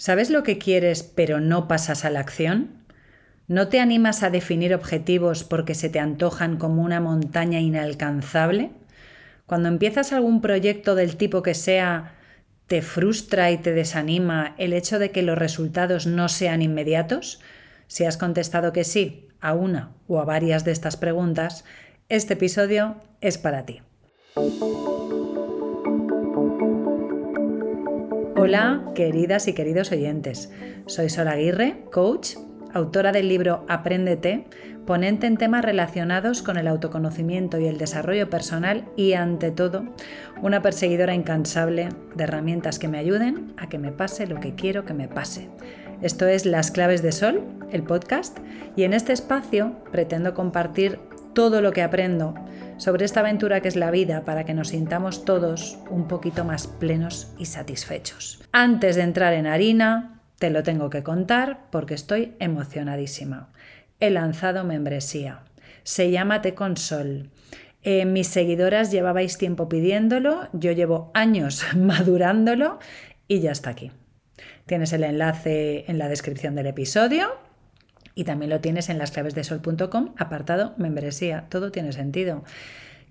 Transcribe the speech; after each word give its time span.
¿Sabes 0.00 0.30
lo 0.30 0.42
que 0.42 0.56
quieres 0.56 1.02
pero 1.02 1.40
no 1.40 1.68
pasas 1.68 2.06
a 2.06 2.10
la 2.10 2.20
acción? 2.20 2.70
¿No 3.48 3.68
te 3.68 3.80
animas 3.80 4.22
a 4.22 4.30
definir 4.30 4.74
objetivos 4.74 5.44
porque 5.44 5.74
se 5.74 5.90
te 5.90 5.98
antojan 5.98 6.56
como 6.56 6.80
una 6.80 7.00
montaña 7.00 7.60
inalcanzable? 7.60 8.70
Cuando 9.44 9.68
empiezas 9.68 10.14
algún 10.14 10.40
proyecto 10.40 10.94
del 10.94 11.18
tipo 11.18 11.42
que 11.42 11.52
sea, 11.52 12.14
te 12.66 12.80
frustra 12.80 13.50
y 13.50 13.58
te 13.58 13.74
desanima 13.74 14.54
el 14.56 14.72
hecho 14.72 14.98
de 14.98 15.10
que 15.10 15.20
los 15.20 15.36
resultados 15.36 16.06
no 16.06 16.30
sean 16.30 16.62
inmediatos? 16.62 17.42
Si 17.86 18.06
has 18.06 18.16
contestado 18.16 18.72
que 18.72 18.84
sí 18.84 19.28
a 19.38 19.52
una 19.52 19.90
o 20.08 20.18
a 20.18 20.24
varias 20.24 20.64
de 20.64 20.72
estas 20.72 20.96
preguntas, 20.96 21.66
este 22.08 22.32
episodio 22.32 22.96
es 23.20 23.36
para 23.36 23.66
ti. 23.66 23.82
Hola, 28.42 28.80
queridas 28.94 29.48
y 29.48 29.52
queridos 29.52 29.92
oyentes. 29.92 30.50
Soy 30.86 31.10
Sol 31.10 31.28
Aguirre, 31.28 31.84
coach 31.92 32.36
autora 32.72 33.12
del 33.12 33.28
libro 33.28 33.66
Apréndete, 33.68 34.46
ponente 34.86 35.26
en 35.26 35.36
temas 35.36 35.62
relacionados 35.62 36.40
con 36.40 36.56
el 36.56 36.66
autoconocimiento 36.66 37.58
y 37.60 37.66
el 37.66 37.76
desarrollo 37.76 38.30
personal 38.30 38.86
y, 38.96 39.12
ante 39.12 39.50
todo, 39.50 39.84
una 40.40 40.62
perseguidora 40.62 41.14
incansable 41.14 41.90
de 42.14 42.24
herramientas 42.24 42.78
que 42.78 42.88
me 42.88 42.98
ayuden 42.98 43.52
a 43.58 43.68
que 43.68 43.78
me 43.78 43.92
pase 43.92 44.26
lo 44.26 44.40
que 44.40 44.54
quiero 44.54 44.86
que 44.86 44.94
me 44.94 45.06
pase. 45.06 45.50
Esto 46.00 46.26
es 46.26 46.46
Las 46.46 46.70
Claves 46.70 47.02
de 47.02 47.12
Sol, 47.12 47.42
el 47.70 47.82
podcast, 47.82 48.38
y 48.74 48.84
en 48.84 48.94
este 48.94 49.12
espacio 49.12 49.76
pretendo 49.92 50.32
compartir 50.32 50.98
todo 51.34 51.60
lo 51.60 51.72
que 51.72 51.82
aprendo 51.82 52.34
sobre 52.80 53.04
esta 53.04 53.20
aventura 53.20 53.60
que 53.60 53.68
es 53.68 53.76
la 53.76 53.90
vida 53.90 54.24
para 54.24 54.44
que 54.44 54.54
nos 54.54 54.68
sintamos 54.68 55.26
todos 55.26 55.78
un 55.90 56.08
poquito 56.08 56.44
más 56.44 56.66
plenos 56.66 57.32
y 57.38 57.44
satisfechos. 57.44 58.42
Antes 58.52 58.96
de 58.96 59.02
entrar 59.02 59.34
en 59.34 59.46
harina, 59.46 60.22
te 60.38 60.48
lo 60.48 60.62
tengo 60.62 60.88
que 60.88 61.02
contar 61.02 61.66
porque 61.70 61.92
estoy 61.92 62.34
emocionadísima. 62.38 63.50
He 64.00 64.08
lanzado 64.08 64.64
membresía. 64.64 65.40
Se 65.82 66.10
llama 66.10 66.40
Te 66.40 66.54
Consol. 66.54 67.28
Eh, 67.82 68.06
mis 68.06 68.28
seguidoras 68.28 68.90
llevabais 68.90 69.36
tiempo 69.36 69.68
pidiéndolo, 69.68 70.48
yo 70.54 70.72
llevo 70.72 71.10
años 71.12 71.62
madurándolo 71.76 72.78
y 73.28 73.40
ya 73.40 73.52
está 73.52 73.70
aquí. 73.70 73.92
Tienes 74.64 74.94
el 74.94 75.04
enlace 75.04 75.84
en 75.86 75.98
la 75.98 76.08
descripción 76.08 76.54
del 76.54 76.68
episodio 76.68 77.49
y 78.20 78.24
también 78.24 78.50
lo 78.50 78.60
tienes 78.60 78.90
en 78.90 78.98
lasclavesdesol.com, 78.98 80.10
apartado 80.18 80.74
membresía. 80.76 81.46
Todo 81.48 81.72
tiene 81.72 81.92
sentido. 81.92 82.44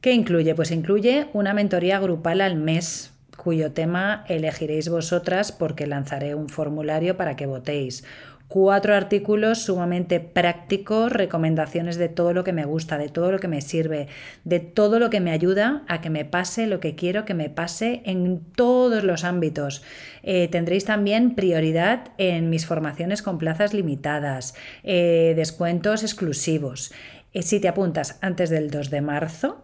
¿Qué 0.02 0.14
incluye? 0.14 0.54
Pues 0.54 0.70
incluye 0.70 1.30
una 1.34 1.56
mentoría 1.56 2.00
grupal 2.00 2.42
al 2.42 2.56
mes 2.56 3.12
cuyo 3.36 3.72
tema 3.72 4.24
elegiréis 4.28 4.88
vosotras 4.88 5.52
porque 5.52 5.88
lanzaré 5.88 6.36
un 6.36 6.48
formulario 6.48 7.18
para 7.18 7.36
que 7.36 7.48
votéis. 7.48 8.04
Cuatro 8.50 8.96
artículos 8.96 9.60
sumamente 9.60 10.20
prácticos, 10.20 11.12
recomendaciones 11.12 11.98
de 11.98 12.10
todo 12.10 12.34
lo 12.34 12.44
que 12.44 12.52
me 12.52 12.66
gusta, 12.66 12.98
de 12.98 13.08
todo 13.08 13.32
lo 13.32 13.38
que 13.38 13.48
me 13.48 13.62
sirve, 13.62 14.08
de 14.44 14.60
todo 14.60 14.98
lo 14.98 15.12
que 15.12 15.20
me 15.20 15.30
ayuda 15.30 15.84
a 15.88 16.02
que 16.02 16.10
me 16.10 16.26
pase 16.26 16.66
lo 16.66 16.80
que 16.80 16.96
quiero 16.96 17.26
que 17.26 17.36
me 17.36 17.52
pase 17.52 18.02
en 18.06 18.42
todos 18.56 19.04
los 19.04 19.24
ámbitos. 19.24 19.84
Eh, 20.24 20.48
tendréis 20.48 20.84
también 20.84 21.36
prioridad 21.36 22.08
en 22.18 22.50
mis 22.50 22.66
formaciones 22.66 23.22
con 23.22 23.38
plazas 23.38 23.76
limitadas, 23.76 24.56
eh, 24.82 25.34
descuentos 25.36 26.02
exclusivos. 26.02 26.92
Eh, 27.34 27.44
si 27.44 27.60
te 27.60 27.68
apuntas 27.68 28.18
antes 28.20 28.50
del 28.50 28.72
2 28.72 28.90
de 28.90 29.02
marzo, 29.02 29.64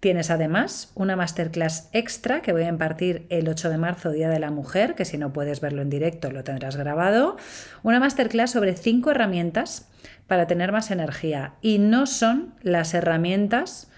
Tienes 0.00 0.30
además 0.30 0.92
una 0.94 1.16
masterclass 1.16 1.88
extra 1.92 2.42
que 2.42 2.52
voy 2.52 2.62
a 2.62 2.68
impartir 2.68 3.26
el 3.30 3.48
8 3.48 3.70
de 3.70 3.78
marzo, 3.78 4.10
Día 4.10 4.28
de 4.28 4.38
la 4.38 4.50
Mujer, 4.50 4.94
que 4.94 5.06
si 5.06 5.16
no 5.16 5.32
puedes 5.32 5.60
verlo 5.60 5.80
en 5.82 5.90
directo 5.90 6.30
lo 6.30 6.44
tendrás 6.44 6.76
grabado. 6.76 7.36
Una 7.82 7.98
masterclass 7.98 8.50
sobre 8.50 8.76
cinco 8.76 9.10
herramientas 9.10 9.88
para 10.26 10.46
tener 10.46 10.70
más 10.70 10.90
energía 10.90 11.54
y 11.62 11.78
no 11.78 12.06
son 12.06 12.54
las 12.62 12.92
herramientas 12.92 13.90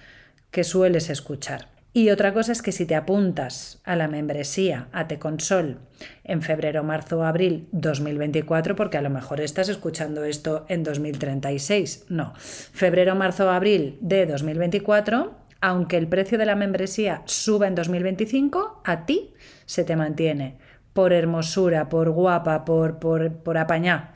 que 0.50 0.64
sueles 0.64 1.10
escuchar. 1.10 1.69
Y 1.92 2.10
otra 2.10 2.32
cosa 2.32 2.53
es 2.53 2.62
que 2.62 2.70
si 2.70 2.86
te 2.86 2.94
apuntas 2.94 3.80
a 3.84 3.97
la 3.97 4.06
membresía 4.06 4.88
a 4.92 5.09
Teconsol 5.09 5.80
en 6.22 6.42
febrero, 6.42 6.84
marzo 6.84 7.19
o 7.19 7.22
abril 7.25 7.66
2024, 7.72 8.76
porque 8.76 8.98
a 8.98 9.03
lo 9.03 9.10
mejor 9.10 9.41
estás 9.41 9.69
escuchando 9.69 10.22
esto 10.25 10.65
en 10.69 10.84
2036, 10.84 12.04
no, 12.09 12.34
febrero, 12.36 13.16
marzo 13.16 13.47
o 13.47 13.50
abril 13.50 13.98
de 14.00 14.26
2024, 14.26 15.47
aunque 15.60 15.96
el 15.96 16.08
precio 16.08 16.38
de 16.38 16.46
la 16.46 16.56
membresía 16.56 17.22
suba 17.24 17.66
en 17.66 17.74
2025, 17.74 18.82
a 18.84 19.06
ti 19.06 19.34
se 19.66 19.84
te 19.84 19.96
mantiene 19.96 20.56
por 20.92 21.12
hermosura, 21.12 21.88
por 21.88 22.10
guapa, 22.10 22.64
por, 22.64 22.98
por, 22.98 23.32
por 23.32 23.58
apañá. 23.58 24.12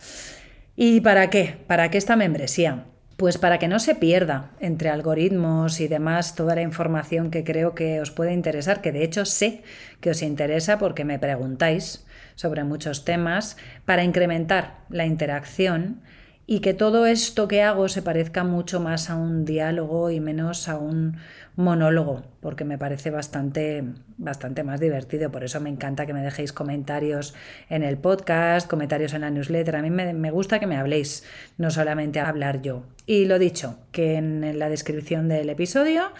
¿Y 0.75 1.00
para 1.00 1.31
qué? 1.31 1.56
¿Para 1.66 1.91
qué 1.91 1.98
esta 1.98 2.16
membresía? 2.16 2.86
Pues 3.16 3.38
para 3.38 3.58
que 3.58 3.69
no 3.69 3.78
se 3.78 3.94
pierda 3.94 4.50
entre 4.58 4.88
algoritmos 4.88 5.81
y 5.81 5.86
demás 5.86 6.34
toda 6.34 6.54
la 6.54 6.62
información 6.62 7.31
que 7.31 7.44
creo 7.44 7.75
que 7.75 8.00
os 8.00 8.10
puede 8.10 8.32
interesar, 8.32 8.81
que 8.81 8.91
de 8.91 9.04
hecho 9.04 9.25
sé 9.25 9.62
que 10.00 10.10
os 10.10 10.22
interesa 10.22 10.78
porque 10.78 11.04
me 11.04 11.19
preguntáis 11.19 12.04
sobre 12.34 12.64
muchos 12.64 13.04
temas, 13.04 13.56
para 13.84 14.02
incrementar 14.02 14.78
la 14.88 15.06
interacción 15.06 16.00
y 16.47 16.60
que 16.60 16.75
todo 16.75 17.06
esto 17.06 17.47
que 17.48 17.62
hago 17.62 17.88
se 17.88 18.03
parezca 18.03 18.44
mucho 18.44 18.80
más 18.80 19.10
a 19.10 19.16
un 19.16 19.44
diálogo 19.44 20.10
y 20.10 20.20
menos 20.20 20.69
a 20.69 20.76
un 20.76 21.16
monólogo, 21.54 22.22
porque 22.41 22.64
me 22.64 22.78
parece 22.78 23.10
bastante, 23.10 23.84
bastante 24.16 24.64
más 24.64 24.81
divertido. 24.81 25.31
Por 25.31 25.44
eso 25.44 25.60
me 25.60 25.70
encanta 25.70 26.06
que 26.06 26.14
me 26.14 26.22
dejéis 26.22 26.52
comentarios 26.52 27.34
en 27.69 27.82
el 27.82 27.97
podcast, 27.97 28.69
comentarios 28.69 29.14
en 29.14 29.20
la 29.20 29.31
newsletter. 29.31 29.76
A 29.76 29.82
mí 29.82 29.91
me, 29.91 30.12
me 30.14 30.31
gusta 30.31 30.58
que 30.58 30.66
me 30.66 30.76
habléis, 30.76 31.25
no 31.58 31.70
solamente 31.70 32.20
hablar 32.20 32.62
yo. 32.62 32.84
Y 33.06 33.26
lo 33.26 33.38
dicho, 33.38 33.78
que 33.92 34.14
en 34.14 34.58
la 34.58 34.69
descripción 34.69 35.28
del 35.28 35.48
episodio 35.50 36.12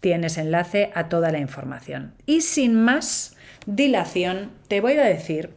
tienes 0.00 0.36
enlace 0.36 0.90
a 0.94 1.08
toda 1.08 1.32
la 1.32 1.38
información. 1.38 2.12
Y 2.26 2.42
sin 2.42 2.74
más 2.74 3.36
dilación, 3.66 4.50
te 4.68 4.80
voy 4.80 4.94
a 4.94 5.04
decir 5.04 5.50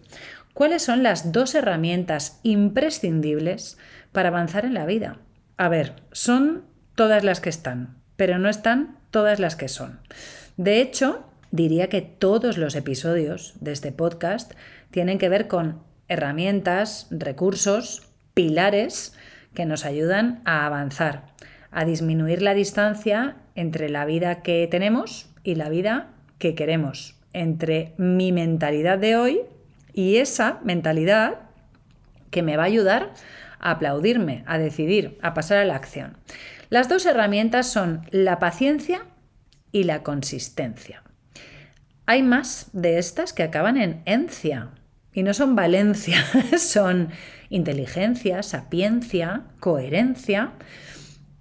cuáles 0.58 0.82
son 0.82 1.04
las 1.04 1.32
dos 1.32 1.54
herramientas 1.54 2.40
imprescindibles 2.42 3.78
para 4.12 4.30
avanzar 4.30 4.66
en 4.66 4.74
la 4.74 4.88
vida. 4.88 5.20
A 5.56 5.70
ver, 5.70 5.94
son 6.12 6.64
todas 6.96 7.24
las 7.24 7.42
que 7.42 7.50
están, 7.50 8.00
pero 8.16 8.40
no 8.40 8.50
están 8.50 8.98
todas 9.12 9.40
las 9.40 9.56
que 9.56 9.68
son. 9.68 10.00
De 10.56 10.82
hecho, 10.82 11.24
diría 11.52 11.90
que 11.90 12.02
todos 12.02 12.58
los 12.58 12.74
episodios 12.74 13.54
de 13.60 13.72
este 13.72 13.92
podcast 13.92 14.54
tienen 14.90 15.20
que 15.20 15.30
ver 15.30 15.48
con 15.48 15.84
herramientas, 16.08 17.06
recursos, 17.12 18.10
pilares 18.34 19.14
que 19.54 19.68
nos 19.68 19.86
ayudan 19.86 20.42
a 20.44 20.66
avanzar, 20.66 21.36
a 21.70 21.86
disminuir 21.86 22.42
la 22.42 22.56
distancia 22.56 23.36
entre 23.54 23.90
la 23.90 24.06
vida 24.06 24.42
que 24.42 24.68
tenemos 24.72 25.30
y 25.44 25.54
la 25.54 25.70
vida 25.70 26.16
que 26.40 26.56
queremos, 26.56 27.16
entre 27.32 27.94
mi 28.00 28.32
mentalidad 28.32 28.98
de 28.98 29.18
hoy 29.18 29.42
y 29.98 30.18
esa 30.18 30.60
mentalidad 30.64 31.40
que 32.30 32.44
me 32.44 32.56
va 32.56 32.64
a 32.64 32.68
ayudar 32.68 33.14
a 33.60 33.72
aplaudirme, 33.72 34.44
a 34.46 34.60
decidir, 34.60 35.18
a 35.24 35.34
pasar 35.34 35.58
a 35.58 35.66
la 35.66 35.76
acción. 35.76 36.18
Las 36.70 36.88
dos 36.88 37.08
herramientas 37.08 37.66
son 37.66 38.04
la 38.12 38.38
paciencia 38.38 39.08
y 39.72 39.86
la 39.86 40.04
consistencia. 40.04 41.02
Hay 42.06 42.22
más 42.22 42.70
de 42.74 43.00
estas 43.00 43.34
que 43.34 43.42
acaban 43.42 43.76
en 43.76 44.04
encia 44.06 44.70
y 45.14 45.24
no 45.24 45.34
son 45.34 45.56
valencia, 45.56 46.24
son 46.60 47.10
inteligencia, 47.50 48.44
sapiencia, 48.44 49.46
coherencia. 49.60 50.52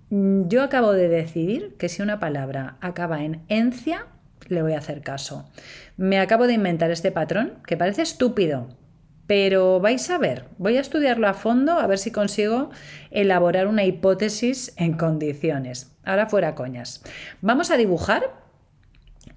Yo 0.08 0.62
acabo 0.62 0.92
de 0.92 1.08
decidir 1.08 1.76
que 1.78 1.90
si 1.90 2.00
una 2.00 2.20
palabra 2.20 2.78
acaba 2.80 3.22
en 3.22 3.42
encia, 3.48 4.06
le 4.48 4.62
voy 4.62 4.74
a 4.74 4.78
hacer 4.78 5.02
caso. 5.02 5.48
Me 5.96 6.18
acabo 6.18 6.46
de 6.46 6.54
inventar 6.54 6.90
este 6.90 7.12
patrón 7.12 7.54
que 7.66 7.76
parece 7.76 8.02
estúpido, 8.02 8.68
pero 9.26 9.80
vais 9.80 10.08
a 10.10 10.18
ver, 10.18 10.46
voy 10.58 10.76
a 10.76 10.80
estudiarlo 10.80 11.26
a 11.26 11.34
fondo 11.34 11.72
a 11.72 11.86
ver 11.86 11.98
si 11.98 12.10
consigo 12.12 12.70
elaborar 13.10 13.66
una 13.66 13.84
hipótesis 13.84 14.72
en 14.76 14.96
condiciones. 14.96 15.92
Ahora 16.04 16.26
fuera 16.26 16.54
coñas. 16.54 17.02
Vamos 17.40 17.70
a 17.70 17.76
dibujar 17.76 18.22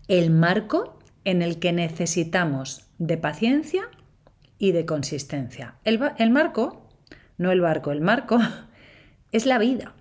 el 0.08 0.30
marco 0.30 1.00
en 1.24 1.42
el 1.42 1.60
que 1.60 1.74
necesitamos 1.74 2.86
de 2.98 3.18
paciencia 3.18 3.84
y 4.58 4.74
de 4.74 4.86
consistencia. 4.86 5.76
El, 5.84 6.00
marco, 6.32 6.88
no 7.38 7.52
el 7.52 7.62
barco, 7.62 7.92
el 7.92 8.02
marco 8.02 8.40
es 9.32 9.46
la 9.46 9.58
vida, 9.58 9.94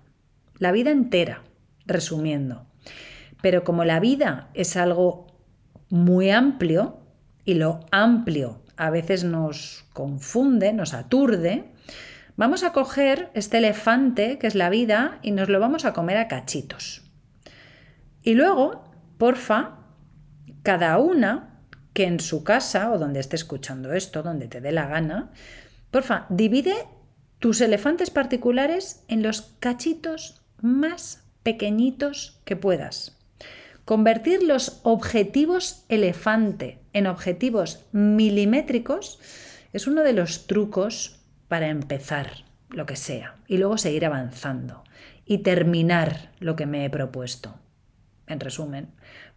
la 0.59 0.71
vida 0.71 0.91
entera, 0.91 1.43
resumiendo. 1.85 2.68
Pero 3.41 3.63
como 3.63 3.85
la 3.85 3.99
vida 3.99 4.49
es 4.53 4.75
algo 4.75 5.27
muy 5.89 6.29
amplio, 6.29 6.99
y 7.49 7.55
lo 7.55 7.79
amplio 7.89 8.61
a 8.77 8.91
veces 8.91 9.23
nos 9.23 9.85
confunde, 9.91 10.71
nos 10.71 10.93
aturde, 10.93 11.65
vamos 12.37 12.63
a 12.63 12.73
coger 12.73 13.31
este 13.33 13.57
elefante 13.57 14.37
que 14.37 14.45
es 14.45 14.53
la 14.53 14.69
vida 14.69 15.17
y 15.23 15.31
nos 15.31 15.49
lo 15.49 15.59
vamos 15.59 15.83
a 15.83 15.93
comer 15.93 16.17
a 16.17 16.27
cachitos. 16.27 17.01
Y 18.21 18.35
luego, 18.35 18.83
porfa, 19.17 19.79
cada 20.61 20.99
una 20.99 21.59
que 21.93 22.05
en 22.05 22.19
su 22.19 22.43
casa 22.43 22.91
o 22.91 22.99
donde 22.99 23.19
esté 23.19 23.35
escuchando 23.35 23.93
esto, 23.93 24.21
donde 24.21 24.47
te 24.47 24.61
dé 24.61 24.71
la 24.71 24.87
gana, 24.87 25.31
porfa, 25.89 26.27
divide 26.29 26.75
tus 27.39 27.61
elefantes 27.61 28.11
particulares 28.11 29.03
en 29.07 29.23
los 29.23 29.55
cachitos 29.59 30.41
más 30.61 31.23
pequeñitos 31.41 32.39
que 32.45 32.55
puedas. 32.55 33.18
Convertir 33.89 34.43
los 34.43 34.81
objetivos 34.83 35.83
elefante 35.89 36.77
en 36.93 37.07
objetivos 37.07 37.87
milimétricos 37.91 39.19
es 39.73 39.87
uno 39.87 40.03
de 40.03 40.13
los 40.13 40.45
trucos 40.45 41.25
para 41.47 41.69
empezar 41.69 42.45
lo 42.69 42.85
que 42.85 42.95
sea 42.95 43.37
y 43.47 43.57
luego 43.57 43.79
seguir 43.79 44.05
avanzando 44.05 44.83
y 45.25 45.39
terminar 45.39 46.33
lo 46.39 46.55
que 46.55 46.67
me 46.67 46.85
he 46.85 46.91
propuesto. 46.91 47.55
En 48.27 48.39
resumen, 48.39 48.89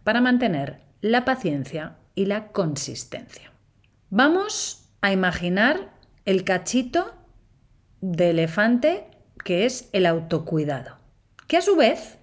para 0.03 0.21
mantener 0.21 0.81
la 1.01 1.25
paciencia 1.25 1.95
y 2.13 2.27
la 2.27 2.49
consistencia. 2.49 3.51
Vamos 4.11 4.87
a 5.01 5.11
imaginar 5.11 5.95
el 6.25 6.43
cachito 6.43 7.15
de 8.01 8.29
elefante 8.29 9.07
que 9.43 9.65
es 9.65 9.89
el 9.93 10.05
autocuidado, 10.05 10.99
que 11.47 11.57
a 11.57 11.61
su 11.63 11.75
vez 11.75 12.19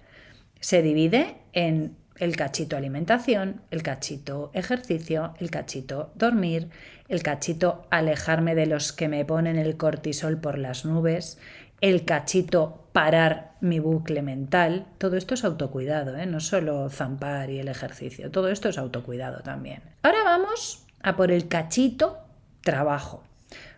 se 0.61 0.81
divide 0.81 1.35
en 1.51 1.99
el 2.21 2.35
cachito 2.35 2.77
alimentación, 2.77 3.61
el 3.71 3.81
cachito 3.81 4.51
ejercicio, 4.53 5.33
el 5.39 5.49
cachito 5.49 6.11
dormir, 6.13 6.69
el 7.09 7.23
cachito 7.23 7.87
alejarme 7.89 8.53
de 8.53 8.67
los 8.67 8.93
que 8.93 9.07
me 9.07 9.25
ponen 9.25 9.57
el 9.57 9.75
cortisol 9.75 10.37
por 10.37 10.59
las 10.59 10.85
nubes, 10.85 11.39
el 11.81 12.05
cachito 12.05 12.87
parar 12.93 13.53
mi 13.59 13.79
bucle 13.79 14.21
mental. 14.21 14.85
Todo 14.99 15.17
esto 15.17 15.33
es 15.33 15.43
autocuidado, 15.43 16.15
¿eh? 16.15 16.27
no 16.27 16.39
solo 16.39 16.91
zampar 16.91 17.49
y 17.49 17.59
el 17.59 17.67
ejercicio, 17.67 18.29
todo 18.29 18.49
esto 18.49 18.69
es 18.69 18.77
autocuidado 18.77 19.41
también. 19.41 19.81
Ahora 20.03 20.23
vamos 20.23 20.85
a 21.01 21.15
por 21.15 21.31
el 21.31 21.47
cachito 21.47 22.19
trabajo. 22.61 23.23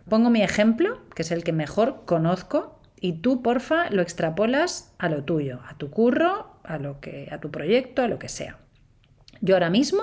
Pongo 0.06 0.28
mi 0.28 0.42
ejemplo, 0.42 1.00
que 1.14 1.22
es 1.22 1.30
el 1.30 1.44
que 1.44 1.54
mejor 1.54 2.02
conozco, 2.04 2.78
y 3.00 3.22
tú, 3.22 3.42
porfa, 3.42 3.88
lo 3.88 4.02
extrapolas 4.02 4.94
a 4.98 5.08
lo 5.08 5.24
tuyo, 5.24 5.60
a 5.66 5.78
tu 5.78 5.90
curro, 5.90 6.53
a, 6.64 6.78
lo 6.78 7.00
que, 7.00 7.28
a 7.30 7.40
tu 7.40 7.50
proyecto, 7.50 8.02
a 8.02 8.08
lo 8.08 8.18
que 8.18 8.28
sea. 8.28 8.58
Yo 9.40 9.54
ahora 9.54 9.70
mismo 9.70 10.02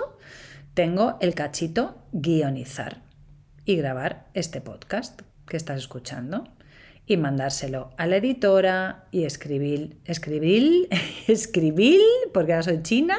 tengo 0.73 1.17
el 1.21 1.33
cachito 1.35 1.97
guionizar 2.11 3.01
y 3.65 3.75
grabar 3.75 4.27
este 4.33 4.61
podcast 4.61 5.21
que 5.47 5.57
estás 5.57 5.77
escuchando 5.77 6.45
y 7.05 7.17
mandárselo 7.17 7.91
a 7.97 8.07
la 8.07 8.17
editora 8.17 9.05
y 9.11 9.23
escribir, 9.23 9.97
escribir, 10.05 10.87
escribir, 11.27 12.01
porque 12.33 12.53
ahora 12.53 12.63
soy 12.63 12.83
china, 12.83 13.17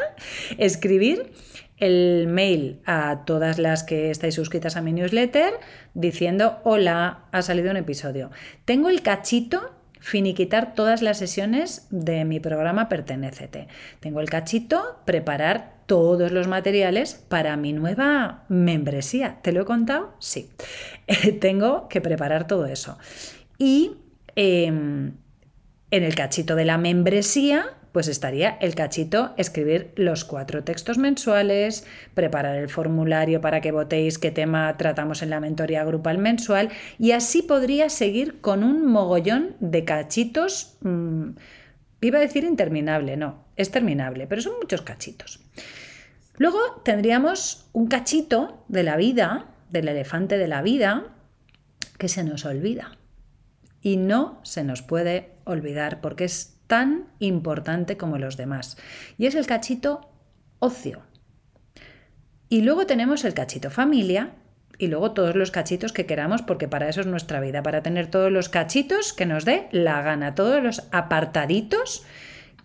escribir 0.59 1.33
el 1.77 2.29
mail 2.29 2.81
a 2.87 3.25
todas 3.25 3.59
las 3.59 3.83
que 3.83 4.11
estáis 4.11 4.37
suscritas 4.37 4.77
a 4.77 4.83
mi 4.83 4.93
newsletter 4.93 5.55
diciendo 5.95 6.61
hola, 6.65 7.25
ha 7.33 7.43
salido 7.43 7.71
un 7.71 7.77
episodio. 7.77 8.31
Tengo 8.65 8.89
el 8.89 9.03
cachito 9.03 9.73
finiquitar 10.03 10.75
todas 10.75 11.01
las 11.01 11.19
sesiones 11.19 11.87
de 11.91 12.25
mi 12.25 12.41
programa 12.41 12.89
Pertenécete. 12.89 13.69
Tengo 14.01 14.21
el 14.21 14.29
cachito 14.29 15.01
preparar 15.05 15.75
todos 15.87 16.33
los 16.33 16.49
materiales 16.49 17.15
para 17.29 17.57
mi 17.57 17.73
nueva 17.73 18.45
membresía. 18.49 19.39
¿Te 19.43 19.53
lo 19.53 19.63
he 19.63 19.65
contado? 19.65 20.13
Sí. 20.19 20.51
Tengo 21.41 21.89
que 21.89 22.01
preparar 22.01 22.49
todo 22.49 22.67
eso. 22.67 22.99
Y 23.59 23.93
em, 24.35 25.13
en 25.93 26.03
el 26.03 26.15
cachito 26.17 26.57
de 26.57 26.65
la 26.65 26.79
membresía, 26.79 27.65
pues 27.93 28.09
estaría 28.09 28.57
el 28.61 28.75
cachito 28.75 29.35
escribir 29.37 29.93
los 29.97 30.25
cuatro 30.25 30.65
textos 30.65 30.99
mensuales, 30.99 31.87
preparar 32.15 32.57
el 32.57 32.69
formulario 32.69 33.41
para 33.41 33.61
que 33.61 33.71
votéis 33.71 34.19
qué 34.19 34.31
tema 34.31 34.77
tratamos 34.77 35.23
en 35.23 35.31
la 35.31 35.41
mentoría 35.41 35.85
grupal 35.85 36.19
mensual 36.19 36.71
y 36.99 37.13
así 37.13 37.43
podría 37.43 37.91
seguir 37.91 38.41
con 38.41 38.65
un 38.65 38.87
mogollón 38.87 39.57
de 39.61 39.85
cachitos. 39.85 40.77
Mm, 40.81 41.31
iba 42.01 42.19
a 42.19 42.23
decir 42.23 42.45
interminable, 42.45 43.17
no, 43.17 43.45
es 43.57 43.71
terminable, 43.71 44.27
pero 44.27 44.43
son 44.43 44.55
muchos 44.61 44.83
cachitos. 44.83 45.41
Luego 46.39 46.59
tendríamos 46.85 47.69
un 47.73 47.87
cachito 47.89 48.65
de 48.69 48.83
la 48.83 48.97
vida, 48.97 49.51
del 49.71 49.89
elefante 49.89 50.39
de 50.39 50.49
la 50.49 50.63
vida, 50.63 51.15
que 51.99 52.09
se 52.09 52.25
nos 52.25 52.45
olvida. 52.47 52.97
Y 53.83 53.97
no 53.97 54.41
se 54.43 54.65
nos 54.65 54.83
puede 54.83 55.31
olvidar 55.45 56.01
porque 56.01 56.25
es 56.25 56.57
tan 56.67 57.09
importante 57.19 57.97
como 57.97 58.19
los 58.19 58.37
demás. 58.37 58.77
Y 59.19 59.27
es 59.27 59.35
el 59.35 59.47
cachito 59.47 60.11
ocio. 60.59 61.03
Y 62.49 62.63
luego 62.63 62.87
tenemos 62.87 63.25
el 63.25 63.35
cachito 63.35 63.71
familia 63.71 64.35
y 64.79 64.89
luego 64.89 65.13
todos 65.13 65.37
los 65.37 65.51
cachitos 65.51 65.93
que 65.93 66.07
queramos 66.07 66.43
porque 66.43 66.69
para 66.69 66.89
eso 66.89 67.01
es 67.01 67.07
nuestra 67.07 67.41
vida, 67.41 67.63
para 67.63 67.83
tener 67.83 68.09
todos 68.09 68.33
los 68.33 68.49
cachitos 68.49 69.13
que 69.13 69.27
nos 69.27 69.45
dé 69.45 69.69
la 69.71 70.03
gana, 70.03 70.35
todos 70.35 70.63
los 70.63 70.89
apartaditos 70.93 72.05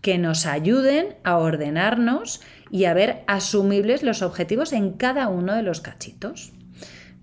que 0.02 0.18
nos 0.18 0.46
ayuden 0.46 1.16
a 1.24 1.38
ordenarnos 1.38 2.42
y 2.72 2.86
a 2.86 2.94
ver 2.94 3.24
asumibles 3.28 4.04
los 4.04 4.22
objetivos 4.22 4.74
en 4.74 4.94
cada 4.94 5.28
uno 5.28 5.56
de 5.56 5.64
los 5.64 5.82
cachitos. 5.82 6.54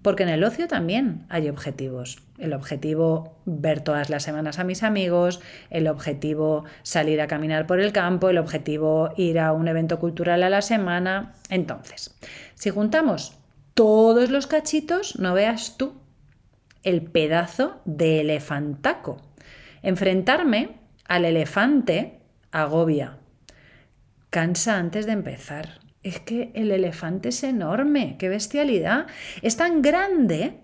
Porque 0.05 0.25
en 0.25 0.29
el 0.29 0.45
ocio 0.45 0.69
también 0.69 1.25
hay 1.31 1.49
objetivos. 1.49 2.19
El 2.37 2.53
objetivo 2.53 3.39
ver 3.47 3.81
todas 3.81 4.11
las 4.11 4.23
semanas 4.23 4.59
a 4.59 4.65
mis 4.65 4.83
amigos, 4.83 5.41
el 5.71 5.89
objetivo 5.89 6.67
salir 6.83 7.23
a 7.23 7.27
caminar 7.27 7.67
por 7.67 7.81
el 7.81 7.91
campo, 7.91 8.29
el 8.29 8.37
objetivo 8.37 9.15
ir 9.17 9.41
a 9.41 9.55
un 9.55 9.67
evento 9.67 9.99
cultural 9.99 10.43
a 10.43 10.51
la 10.51 10.61
semana. 10.61 11.33
Entonces, 11.49 12.15
si 12.55 12.69
juntamos 12.69 13.39
todos 13.73 14.29
los 14.29 14.47
cachitos, 14.47 15.19
no 15.19 15.33
veas 15.33 15.79
tú 15.79 15.95
el 16.83 17.01
pedazo 17.01 17.81
de 17.87 18.21
elefantaco. 18.21 19.23
Enfrentarme 19.81 20.81
al 21.07 21.25
elefante 21.25 22.21
agobia. 22.53 23.17
Cansa 24.29 24.77
antes 24.77 25.07
de 25.07 25.13
empezar 25.13 25.84
es 26.05 26.21
que 26.21 26.53
el 26.55 26.71
elefante 26.71 27.31
es 27.31 27.43
enorme, 27.43 28.17
qué 28.19 28.29
bestialidad. 28.29 29.07
Es 29.43 29.57
tan 29.57 29.83
grande 29.83 30.61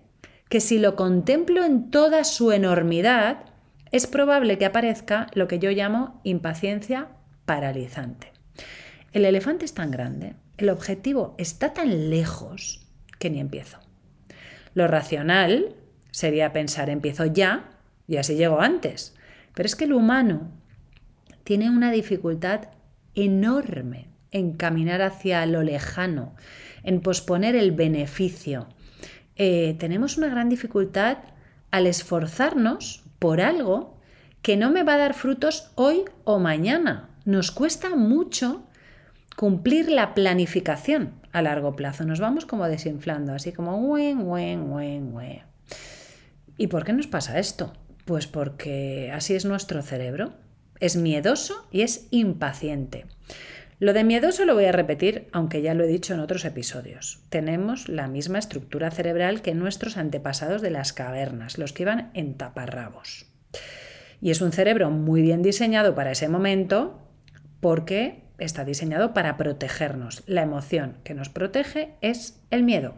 que 0.47 0.61
si 0.61 0.79
lo 0.79 0.95
contemplo 0.95 1.65
en 1.65 1.89
toda 1.89 2.23
su 2.23 2.51
enormidad, 2.51 3.45
es 3.91 4.07
probable 4.07 4.57
que 4.57 4.65
aparezca 4.65 5.27
lo 5.33 5.47
que 5.47 5.59
yo 5.59 5.71
llamo 5.71 6.21
impaciencia 6.23 7.09
paralizante. 7.45 8.31
El 9.11 9.25
elefante 9.25 9.65
es 9.65 9.73
tan 9.73 9.91
grande, 9.91 10.35
el 10.57 10.69
objetivo 10.69 11.35
está 11.37 11.73
tan 11.73 12.09
lejos 12.09 12.87
que 13.17 13.29
ni 13.29 13.39
empiezo. 13.39 13.79
Lo 14.73 14.87
racional 14.87 15.75
sería 16.11 16.53
pensar 16.53 16.89
empiezo 16.89 17.25
ya 17.25 17.71
y 18.07 18.17
así 18.17 18.35
llego 18.35 18.61
antes. 18.61 19.15
Pero 19.55 19.65
es 19.65 19.75
que 19.75 19.85
el 19.85 19.93
humano 19.93 20.51
tiene 21.43 21.69
una 21.69 21.91
dificultad 21.91 22.69
enorme 23.15 24.10
en 24.31 24.53
caminar 24.53 25.01
hacia 25.01 25.45
lo 25.45 25.61
lejano, 25.61 26.35
en 26.83 27.01
posponer 27.01 27.55
el 27.55 27.71
beneficio. 27.71 28.67
Eh, 29.35 29.75
tenemos 29.79 30.17
una 30.17 30.29
gran 30.29 30.49
dificultad 30.49 31.17
al 31.69 31.87
esforzarnos 31.87 33.03
por 33.19 33.41
algo 33.41 33.97
que 34.41 34.57
no 34.57 34.71
me 34.71 34.83
va 34.83 34.95
a 34.95 34.99
dar 34.99 35.13
frutos 35.13 35.71
hoy 35.75 36.03
o 36.23 36.39
mañana. 36.39 37.09
Nos 37.25 37.51
cuesta 37.51 37.95
mucho 37.95 38.63
cumplir 39.35 39.89
la 39.89 40.13
planificación 40.13 41.13
a 41.31 41.41
largo 41.41 41.75
plazo. 41.75 42.05
Nos 42.05 42.19
vamos 42.19 42.45
como 42.45 42.67
desinflando, 42.67 43.33
así 43.33 43.51
como 43.51 43.77
wen, 43.77 44.27
wen, 44.27 44.71
wen, 44.71 45.13
wen. 45.13 45.41
¿Y 46.57 46.67
por 46.67 46.83
qué 46.83 46.93
nos 46.93 47.07
pasa 47.07 47.39
esto? 47.39 47.73
Pues 48.05 48.27
porque 48.27 49.11
así 49.13 49.35
es 49.35 49.45
nuestro 49.45 49.81
cerebro. 49.81 50.33
Es 50.79 50.95
miedoso 50.95 51.67
y 51.71 51.81
es 51.81 52.07
impaciente. 52.11 53.05
Lo 53.81 53.93
de 53.93 54.03
miedoso 54.03 54.45
lo 54.45 54.53
voy 54.53 54.65
a 54.65 54.71
repetir, 54.71 55.27
aunque 55.31 55.63
ya 55.63 55.73
lo 55.73 55.83
he 55.83 55.87
dicho 55.87 56.13
en 56.13 56.19
otros 56.19 56.45
episodios. 56.45 57.23
Tenemos 57.29 57.89
la 57.89 58.07
misma 58.07 58.37
estructura 58.37 58.91
cerebral 58.91 59.41
que 59.41 59.55
nuestros 59.55 59.97
antepasados 59.97 60.61
de 60.61 60.69
las 60.69 60.93
cavernas, 60.93 61.57
los 61.57 61.73
que 61.73 61.81
iban 61.81 62.11
en 62.13 62.35
taparrabos. 62.35 63.25
Y 64.21 64.29
es 64.29 64.39
un 64.41 64.51
cerebro 64.51 64.91
muy 64.91 65.23
bien 65.23 65.41
diseñado 65.41 65.95
para 65.95 66.11
ese 66.11 66.29
momento 66.29 67.01
porque 67.59 68.21
está 68.37 68.65
diseñado 68.65 69.15
para 69.15 69.35
protegernos. 69.35 70.21
La 70.27 70.43
emoción 70.43 70.97
que 71.03 71.15
nos 71.15 71.29
protege 71.29 71.95
es 72.01 72.39
el 72.51 72.61
miedo. 72.61 72.93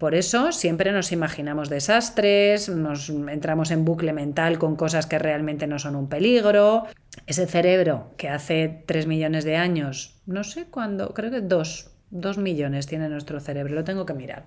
Por 0.00 0.14
eso 0.14 0.50
siempre 0.50 0.92
nos 0.92 1.12
imaginamos 1.12 1.68
desastres, 1.68 2.70
nos 2.70 3.10
entramos 3.10 3.70
en 3.70 3.84
bucle 3.84 4.14
mental 4.14 4.58
con 4.58 4.74
cosas 4.74 5.04
que 5.04 5.18
realmente 5.18 5.66
no 5.66 5.78
son 5.78 5.94
un 5.94 6.08
peligro. 6.08 6.86
Ese 7.26 7.46
cerebro 7.46 8.14
que 8.16 8.30
hace 8.30 8.82
3 8.86 9.06
millones 9.06 9.44
de 9.44 9.56
años, 9.56 10.22
no 10.24 10.42
sé 10.42 10.64
cuándo, 10.70 11.12
creo 11.12 11.30
que 11.30 11.42
2, 11.42 11.90
2 12.12 12.38
millones 12.38 12.86
tiene 12.86 13.10
nuestro 13.10 13.40
cerebro, 13.40 13.74
lo 13.74 13.84
tengo 13.84 14.06
que 14.06 14.14
mirar. 14.14 14.46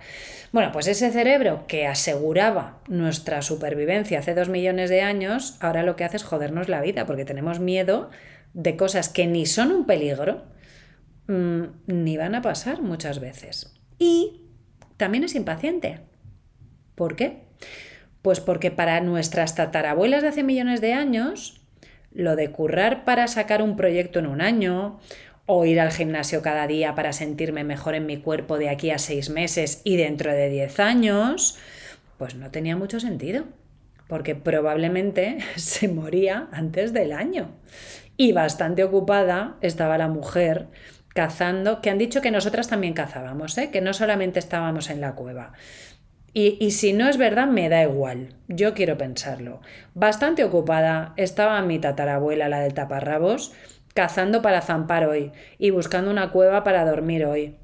Bueno, 0.51 0.71
pues 0.71 0.87
ese 0.87 1.11
cerebro 1.11 1.65
que 1.67 1.85
aseguraba 1.85 2.79
nuestra 2.87 3.43
supervivencia 3.43 4.17
hace 4.17 4.33
2 4.33 4.49
millones 4.49 4.89
de 4.89 5.01
años, 5.03 5.57
ahora 5.59 5.83
lo 5.83 5.95
que 5.95 6.03
hace 6.03 6.17
es 6.17 6.23
jodernos 6.23 6.67
la 6.67 6.81
vida 6.81 7.05
porque 7.05 7.25
tenemos 7.25 7.59
miedo 7.59 8.09
de 8.55 8.75
cosas 8.75 9.07
que 9.07 9.27
ni 9.27 9.45
son 9.45 9.71
un 9.71 9.85
peligro 9.85 10.45
mm, 11.27 11.63
ni 11.85 12.17
van 12.17 12.33
a 12.33 12.41
pasar 12.41 12.81
muchas 12.81 13.19
veces. 13.19 13.79
Y 13.99 14.42
también 14.97 15.23
es 15.23 15.35
impaciente. 15.35 15.99
¿Por 16.95 17.15
qué? 17.15 17.43
Pues 18.21 18.39
porque 18.39 18.71
para 18.71 18.99
nuestras 19.01 19.55
tatarabuelas 19.55 20.21
de 20.21 20.29
hace 20.29 20.43
millones 20.43 20.81
de 20.81 20.93
años, 20.93 21.61
lo 22.11 22.35
de 22.35 22.51
currar 22.51 23.03
para 23.03 23.27
sacar 23.27 23.61
un 23.61 23.75
proyecto 23.75 24.19
en 24.19 24.27
un 24.27 24.41
año, 24.41 24.99
o 25.45 25.65
ir 25.65 25.79
al 25.79 25.91
gimnasio 25.91 26.41
cada 26.41 26.67
día 26.67 26.95
para 26.95 27.13
sentirme 27.13 27.63
mejor 27.63 27.95
en 27.95 28.05
mi 28.05 28.17
cuerpo 28.17 28.57
de 28.57 28.69
aquí 28.69 28.91
a 28.91 28.97
seis 28.97 29.29
meses 29.29 29.81
y 29.83 29.97
dentro 29.97 30.31
de 30.31 30.49
diez 30.49 30.79
años, 30.79 31.57
pues 32.17 32.35
no 32.35 32.49
tenía 32.49 32.77
mucho 32.77 32.99
sentido, 32.99 33.45
porque 34.07 34.35
probablemente 34.35 35.39
se 35.55 35.87
moría 35.87 36.47
antes 36.51 36.93
del 36.93 37.11
año. 37.11 37.51
Y 38.15 38.31
bastante 38.31 38.83
ocupada 38.83 39.57
estaba 39.61 39.97
la 39.97 40.07
mujer 40.07 40.67
cazando, 41.13 41.81
que 41.81 41.89
han 41.89 41.97
dicho 41.97 42.21
que 42.21 42.31
nosotras 42.31 42.67
también 42.67 42.93
cazábamos, 42.93 43.57
¿eh? 43.57 43.69
que 43.71 43.81
no 43.81 43.93
solamente 43.93 44.39
estábamos 44.39 44.89
en 44.89 45.01
la 45.01 45.13
cueva. 45.13 45.53
Y, 46.33 46.57
y, 46.59 46.71
si 46.71 46.93
no 46.93 47.07
es 47.07 47.17
verdad, 47.17 47.45
me 47.45 47.69
da 47.69 47.83
igual. 47.83 48.29
Yo 48.47 48.73
quiero 48.73 48.97
pensarlo. 48.97 49.61
Bastante 49.93 50.43
ocupada 50.43 51.13
estaba 51.15 51.61
mi 51.61 51.77
tatarabuela, 51.77 52.49
la 52.49 52.61
del 52.61 52.73
taparrabos, 52.73 53.53
cazando 53.93 54.41
para 54.41 54.61
zampar 54.61 55.05
hoy 55.05 55.31
y 55.59 55.69
buscando 55.69 56.09
una 56.09 56.31
cueva 56.31 56.63
para 56.63 56.85
dormir 56.85 57.25
hoy. 57.25 57.55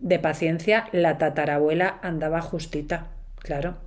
De 0.00 0.18
paciencia, 0.18 0.88
la 0.92 1.18
tatarabuela 1.18 2.00
andaba 2.02 2.40
justita, 2.40 3.08
claro. 3.38 3.78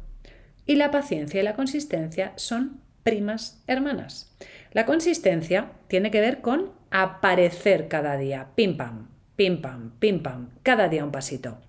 Y 0.65 0.75
la 0.75 0.89
paciencia 0.91 1.41
y 1.41 1.43
la 1.43 1.55
consistencia 1.55 2.31
son 2.35 2.81
primas 3.03 3.61
hermanas. 3.67 4.35
La 4.71 4.85
consistencia 4.85 5.71
tiene 5.87 6.11
que 6.11 6.21
ver 6.21 6.41
con 6.41 6.71
aparecer 6.91 7.87
cada 7.87 8.17
día, 8.17 8.49
pim 8.55 8.77
pam, 8.77 9.07
pim 9.35 9.61
pam, 9.61 9.91
pim 9.99 10.21
pam, 10.21 10.49
cada 10.63 10.89
día 10.89 11.03
un 11.03 11.11
pasito, 11.11 11.59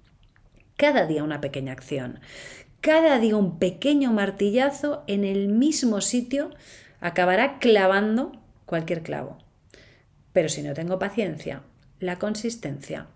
cada 0.77 1.07
día 1.07 1.25
una 1.25 1.41
pequeña 1.41 1.73
acción, 1.73 2.21
cada 2.81 3.19
día 3.19 3.37
un 3.37 3.59
pequeño 3.59 4.13
martillazo 4.13 5.05
en 5.07 5.25
el 5.25 5.49
mismo 5.49 6.01
sitio 6.01 6.51
acabará 7.01 7.59
clavando 7.59 8.33
cualquier 8.67 9.03
clavo. 9.03 9.39
Pero 10.33 10.49
si 10.49 10.63
no 10.63 10.75
tengo 10.75 10.99
paciencia, 10.99 11.63
la 11.99 12.19
consistencia 12.19 13.09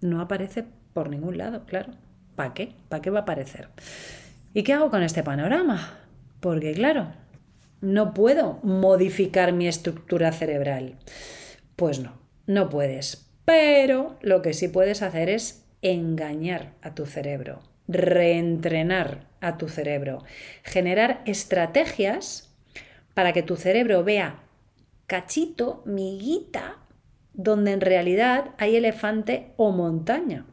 no 0.00 0.20
aparece 0.20 0.64
por 0.92 1.08
ningún 1.08 1.38
lado, 1.38 1.64
claro. 1.64 1.92
¿Para 2.36 2.54
qué? 2.54 2.74
¿Para 2.88 3.02
qué 3.02 3.10
va 3.10 3.20
a 3.20 3.22
aparecer? 3.22 3.68
¿Y 4.52 4.62
qué 4.62 4.72
hago 4.72 4.90
con 4.90 5.02
este 5.02 5.22
panorama? 5.22 5.98
Porque 6.40 6.72
claro, 6.72 7.12
no 7.80 8.14
puedo 8.14 8.58
modificar 8.62 9.52
mi 9.52 9.68
estructura 9.68 10.32
cerebral. 10.32 10.96
Pues 11.76 12.00
no, 12.00 12.18
no 12.46 12.68
puedes. 12.68 13.26
Pero 13.44 14.18
lo 14.20 14.42
que 14.42 14.52
sí 14.52 14.68
puedes 14.68 15.02
hacer 15.02 15.28
es 15.28 15.66
engañar 15.82 16.74
a 16.82 16.94
tu 16.94 17.06
cerebro, 17.06 17.60
reentrenar 17.88 19.26
a 19.40 19.56
tu 19.56 19.68
cerebro, 19.68 20.22
generar 20.62 21.22
estrategias 21.24 22.54
para 23.14 23.32
que 23.32 23.42
tu 23.42 23.56
cerebro 23.56 24.04
vea 24.04 24.40
cachito, 25.06 25.82
miguita, 25.86 26.76
donde 27.32 27.72
en 27.72 27.80
realidad 27.80 28.50
hay 28.58 28.76
elefante 28.76 29.52
o 29.56 29.72
montaña. 29.72 30.46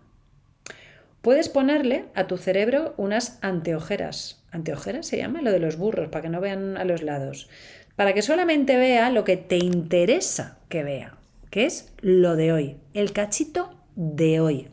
Puedes 1.22 1.50
ponerle 1.50 2.05
a 2.15 2.25
tu 2.25 2.38
cerebro 2.38 2.96
unas 2.98 3.38
anteojeras. 3.43 4.43
¿Anteojeras 4.58 5.06
se 5.06 5.18
llama? 5.18 5.44
Lo 5.44 5.52
de 5.52 5.60
los 5.60 5.78
burros, 5.78 6.10
para 6.10 6.24
que 6.24 6.30
no 6.30 6.42
vean 6.42 6.78
a 6.78 6.84
los 6.84 7.04
lados. 7.04 7.48
Para 7.96 8.14
que 8.14 8.24
solamente 8.24 8.76
vea 8.76 9.12
lo 9.12 9.24
que 9.24 9.38
te 9.38 9.58
interesa 9.58 10.58
que 10.68 10.84
vea, 10.84 11.16
que 11.52 11.68
es 11.68 11.94
lo 12.02 12.36
de 12.36 12.52
hoy, 12.52 12.78
el 12.96 13.14
cachito 13.14 13.70
de 13.96 14.40
hoy. 14.40 14.68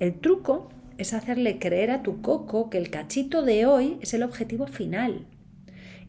El 0.00 0.18
truco 0.18 0.68
es 0.98 1.14
hacerle 1.14 1.60
creer 1.60 1.92
a 1.92 2.02
tu 2.02 2.22
coco 2.22 2.70
que 2.70 2.78
el 2.78 2.90
cachito 2.90 3.42
de 3.42 3.66
hoy 3.66 3.98
es 4.00 4.14
el 4.14 4.24
objetivo 4.24 4.66
final. 4.66 5.26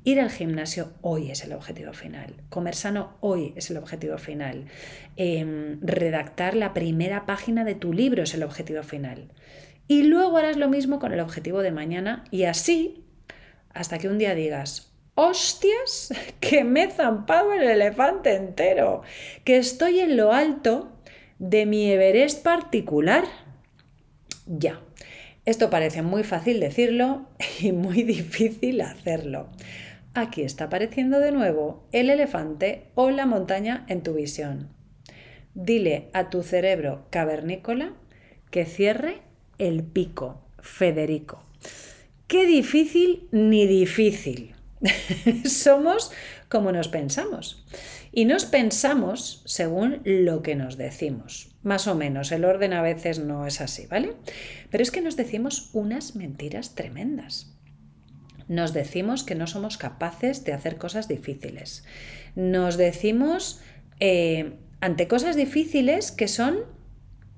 Ir 0.03 0.19
al 0.19 0.31
gimnasio 0.31 0.91
hoy 1.01 1.29
es 1.29 1.43
el 1.43 1.53
objetivo 1.53 1.93
final. 1.93 2.33
Comer 2.49 2.73
sano 2.73 3.17
hoy 3.21 3.53
es 3.55 3.69
el 3.69 3.77
objetivo 3.77 4.17
final. 4.17 4.65
Em, 5.15 5.79
redactar 5.81 6.55
la 6.55 6.73
primera 6.73 7.27
página 7.27 7.63
de 7.63 7.75
tu 7.75 7.93
libro 7.93 8.23
es 8.23 8.33
el 8.33 8.41
objetivo 8.41 8.81
final. 8.81 9.29
Y 9.87 10.03
luego 10.03 10.37
harás 10.37 10.57
lo 10.57 10.69
mismo 10.69 10.99
con 10.99 11.13
el 11.13 11.19
objetivo 11.19 11.61
de 11.61 11.71
mañana 11.71 12.23
y 12.31 12.43
así 12.43 13.05
hasta 13.73 13.97
que 13.97 14.07
un 14.07 14.17
día 14.17 14.35
digas, 14.35 14.93
hostias, 15.15 16.13
que 16.39 16.63
me 16.63 16.83
he 16.83 16.91
zampado 16.91 17.53
el 17.53 17.63
elefante 17.63 18.35
entero, 18.35 19.01
que 19.43 19.57
estoy 19.57 19.99
en 19.99 20.17
lo 20.17 20.31
alto 20.31 20.91
de 21.39 21.65
mi 21.65 21.91
Everest 21.91 22.43
particular. 22.43 23.25
Ya. 24.45 24.81
Esto 25.45 25.69
parece 25.69 26.01
muy 26.01 26.23
fácil 26.23 26.59
decirlo 26.59 27.27
y 27.59 27.71
muy 27.71 28.03
difícil 28.03 28.81
hacerlo 28.81 29.49
aquí 30.15 30.43
está 30.43 30.65
apareciendo 30.65 31.19
de 31.19 31.31
nuevo 31.31 31.83
el 31.91 32.09
elefante 32.09 32.87
o 32.95 33.11
la 33.11 33.25
montaña 33.25 33.85
en 33.87 34.01
tu 34.01 34.13
visión. 34.13 34.69
Dile 35.53 36.09
a 36.13 36.29
tu 36.29 36.41
cerebro 36.41 37.05
cavernícola 37.11 37.93
que 38.49 38.65
cierre 38.65 39.21
el 39.57 39.83
pico, 39.83 40.41
Federico. 40.59 41.43
Qué 42.27 42.45
difícil 42.45 43.27
ni 43.31 43.67
difícil. 43.67 44.55
Somos 45.45 46.11
como 46.49 46.71
nos 46.71 46.87
pensamos. 46.87 47.65
Y 48.11 48.25
nos 48.25 48.45
pensamos 48.45 49.41
según 49.45 50.01
lo 50.05 50.41
que 50.41 50.55
nos 50.55 50.77
decimos. 50.77 51.55
Más 51.63 51.87
o 51.87 51.95
menos, 51.95 52.31
el 52.31 52.45
orden 52.45 52.73
a 52.73 52.81
veces 52.81 53.19
no 53.19 53.45
es 53.45 53.59
así, 53.59 53.87
¿vale? 53.87 54.13
Pero 54.69 54.81
es 54.81 54.91
que 54.91 55.01
nos 55.01 55.17
decimos 55.17 55.69
unas 55.73 56.15
mentiras 56.15 56.75
tremendas. 56.75 57.53
Nos 58.47 58.73
decimos 58.73 59.23
que 59.23 59.35
no 59.35 59.47
somos 59.47 59.77
capaces 59.77 60.43
de 60.45 60.53
hacer 60.53 60.77
cosas 60.77 61.07
difíciles. 61.07 61.83
Nos 62.35 62.77
decimos 62.77 63.59
eh, 63.99 64.53
ante 64.79 65.07
cosas 65.07 65.35
difíciles 65.35 66.11
que 66.11 66.27
son 66.27 66.59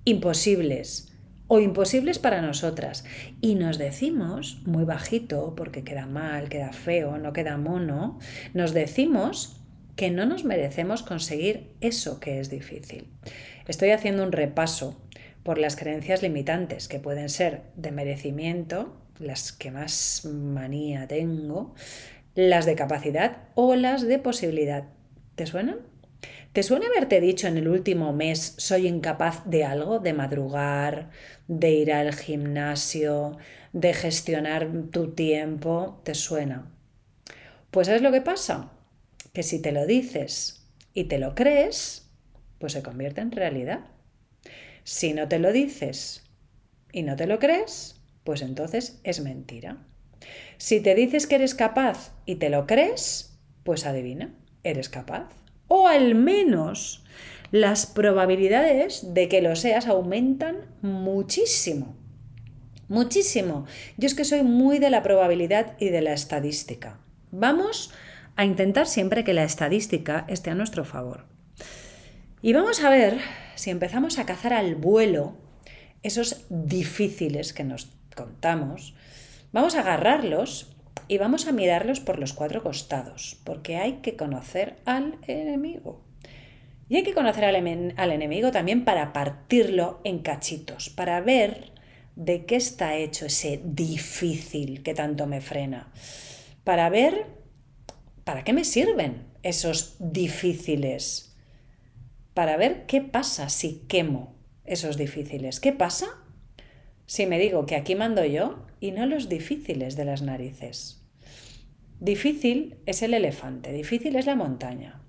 imposibles 0.06 1.17
o 1.48 1.60
imposibles 1.60 2.20
para 2.20 2.42
nosotras. 2.42 3.06
Y 3.42 3.56
nos 3.56 3.78
decimos, 3.78 4.62
muy 4.66 4.84
bajito, 4.84 5.54
porque 5.56 5.84
queda 5.84 6.06
mal, 6.06 6.50
queda 6.50 6.74
feo, 6.74 7.18
no 7.18 7.34
queda 7.34 7.58
mono, 7.58 8.20
nos 8.54 8.74
decimos 8.74 9.62
que 9.96 10.12
no 10.12 10.26
nos 10.26 10.44
merecemos 10.46 11.04
conseguir 11.04 11.72
eso 11.82 12.20
que 12.20 12.40
es 12.40 12.50
difícil. 12.50 13.08
Estoy 13.68 13.90
haciendo 13.90 14.24
un 14.24 14.32
repaso 14.32 15.02
por 15.44 15.58
las 15.58 15.76
creencias 15.76 16.22
limitantes 16.22 16.88
que 16.88 17.00
pueden 17.00 17.30
ser 17.30 17.64
de 17.76 17.92
merecimiento, 17.92 18.98
las 19.18 19.52
que 19.52 19.72
más 19.72 20.26
manía 20.26 21.08
tengo, 21.08 21.74
las 22.36 22.66
de 22.66 22.76
capacidad 22.76 23.38
o 23.56 23.76
las 23.76 24.04
de 24.04 24.20
posibilidad. 24.20 24.86
¿Te 25.36 25.46
suenan? 25.46 25.78
¿Te 26.58 26.64
suena 26.64 26.88
haberte 26.88 27.22
dicho 27.22 27.48
en 27.48 27.56
el 27.58 27.68
último 27.68 28.14
mes 28.14 28.56
soy 28.58 28.88
incapaz 28.88 29.46
de 29.46 29.64
algo, 29.64 30.00
de 30.00 30.14
madrugar, 30.14 31.12
de 31.48 31.70
ir 31.70 31.94
al 31.94 32.16
gimnasio, 32.16 33.38
de 33.74 33.94
gestionar 33.94 34.68
tu 34.90 35.14
tiempo? 35.14 36.02
¿Te 36.04 36.16
suena? 36.16 36.72
Pues 37.70 37.90
es 37.90 38.02
lo 38.02 38.12
que 38.12 38.22
pasa? 38.22 38.72
Que 39.34 39.44
si 39.44 39.62
te 39.62 39.72
lo 39.72 39.86
dices 39.86 40.68
y 40.96 41.04
te 41.04 41.20
lo 41.20 41.36
crees, 41.36 42.10
pues 42.58 42.74
se 42.74 42.82
convierte 42.82 43.22
en 43.22 43.34
realidad. 43.34 43.82
Si 44.84 45.14
no 45.14 45.28
te 45.28 45.38
lo 45.38 45.52
dices 45.52 46.24
y 46.92 47.04
no 47.04 47.16
te 47.16 47.28
lo 47.28 47.38
crees, 47.38 48.02
pues 48.24 48.42
entonces 48.42 49.00
es 49.04 49.20
mentira. 49.20 49.86
Si 50.58 50.80
te 50.80 50.96
dices 50.96 51.28
que 51.28 51.36
eres 51.36 51.54
capaz 51.54 52.16
y 52.26 52.38
te 52.38 52.50
lo 52.50 52.66
crees, 52.66 53.38
pues 53.64 53.86
adivina, 53.86 54.34
eres 54.64 54.90
capaz. 54.90 55.47
O 55.68 55.88
al 55.88 56.16
menos 56.16 57.04
las 57.52 57.86
probabilidades 57.86 59.14
de 59.14 59.30
que 59.30 59.42
lo 59.42 59.56
seas 59.56 59.88
aumentan 59.88 60.66
muchísimo. 60.82 61.96
Muchísimo. 62.90 63.66
Yo 63.98 64.08
es 64.08 64.16
que 64.16 64.26
soy 64.26 64.44
muy 64.44 64.80
de 64.80 64.90
la 64.90 65.04
probabilidad 65.04 65.74
y 65.80 65.90
de 65.90 66.02
la 66.02 66.14
estadística. 66.14 67.00
Vamos 67.32 67.92
a 68.36 68.46
intentar 68.46 68.88
siempre 68.88 69.24
que 69.24 69.34
la 69.34 69.44
estadística 69.44 70.26
esté 70.28 70.52
a 70.52 70.56
nuestro 70.56 70.86
favor. 70.86 71.26
Y 72.42 72.54
vamos 72.54 72.84
a 72.84 72.90
ver 72.90 73.20
si 73.56 73.72
empezamos 73.72 74.20
a 74.20 74.26
cazar 74.26 74.54
al 74.54 74.76
vuelo 74.76 75.36
esos 76.04 76.46
difíciles 76.50 77.54
que 77.54 77.64
nos 77.64 77.90
contamos, 78.16 78.96
vamos 79.52 79.76
a 79.76 79.82
agarrarlos 79.82 80.77
y 81.08 81.18
vamos 81.18 81.48
a 81.48 81.52
mirarlos 81.52 82.00
por 82.00 82.20
los 82.20 82.34
cuatro 82.34 82.64
costados, 82.64 83.40
porque 83.44 83.78
hay 83.78 83.94
que 84.02 84.16
conocer 84.16 84.78
al 84.86 85.18
enemigo. 85.28 86.04
Y 86.90 86.96
hay 86.96 87.04
que 87.04 87.14
conocer 87.14 87.46
al, 87.46 87.56
al, 87.56 88.12
enemigo 88.12 88.52
también 88.52 88.86
para 88.86 89.12
partirlo 89.14 90.00
en 90.04 90.20
cachitos, 90.20 90.90
para 90.90 91.20
ver 91.22 91.72
de 92.16 92.46
qué 92.46 92.56
está 92.56 92.96
hecho 92.96 93.26
ese 93.26 93.62
difícil 93.64 94.84
que 94.84 94.94
tanto 94.94 95.28
me 95.28 95.42
frena, 95.42 95.92
para 96.64 96.90
ver 96.90 97.38
para 98.28 98.44
qué 98.44 98.52
me 98.52 98.66
sirven 98.66 99.24
esos 99.42 99.96
difíciles, 100.00 101.34
para 102.34 102.58
ver 102.58 102.86
qué 102.86 103.00
pasa 103.00 103.48
si 103.48 103.86
quemo 103.88 104.36
esos 104.66 104.98
difíciles, 104.98 105.62
qué 105.62 105.72
pasa 105.72 106.08
si 107.06 107.26
me 107.26 107.40
digo 107.40 107.66
que 107.66 107.78
aquí 107.78 107.96
mando 107.96 108.26
yo 108.26 108.66
y 108.82 108.92
no 108.92 109.06
los 109.06 109.30
difíciles 109.30 109.96
de 109.96 110.04
las 110.04 110.24
narices? 110.24 110.97
Difícil 112.00 112.78
es 112.86 113.02
el 113.02 113.16
elefante, 113.16 113.72
difícil 113.74 114.16
es 114.18 114.28
la 114.28 114.36
montaña. 114.36 115.02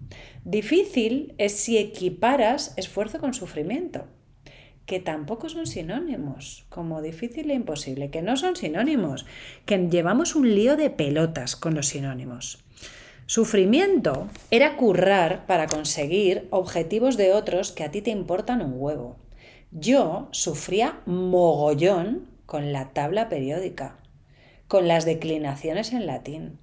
Difícil 0.45 1.35
es 1.37 1.53
si 1.53 1.77
equiparas 1.77 2.73
esfuerzo 2.79 3.19
con 3.19 3.35
sufrimiento, 3.35 4.07
que 4.87 4.99
tampoco 4.99 5.51
son 5.51 5.67
sinónimos, 5.67 6.65
como 6.71 7.03
difícil 7.03 7.51
e 7.51 7.55
imposible, 7.55 8.09
que 8.09 8.23
no 8.23 8.39
son 8.39 8.57
sinónimos, 8.57 9.27
que 9.67 9.77
llevamos 9.91 10.35
un 10.35 10.55
lío 10.55 10.79
de 10.79 10.89
pelotas 10.89 11.57
con 11.57 11.75
los 11.75 11.89
sinónimos. 11.89 12.65
Sufrimiento 13.27 14.27
era 14.51 14.79
currar 14.79 15.45
para 15.45 15.67
conseguir 15.67 16.49
objetivos 16.49 17.19
de 17.19 17.35
otros 17.35 17.71
que 17.73 17.85
a 17.85 17.91
ti 17.91 18.01
te 18.01 18.11
importan 18.11 18.63
un 18.63 18.73
huevo. 18.77 19.19
Yo 19.71 20.29
sufría 20.31 21.01
mogollón 21.05 22.31
con 22.47 22.73
la 22.73 22.95
tabla 22.95 23.29
periódica, 23.29 23.99
con 24.69 24.89
las 24.89 25.05
declinaciones 25.05 25.93
en 25.93 26.07
latín, 26.07 26.59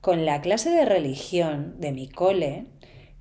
con 0.00 0.24
la 0.24 0.40
clase 0.40 0.70
de 0.70 0.84
religión 0.84 1.74
de 1.78 1.92
mi 1.92 2.08
cole, 2.08 2.66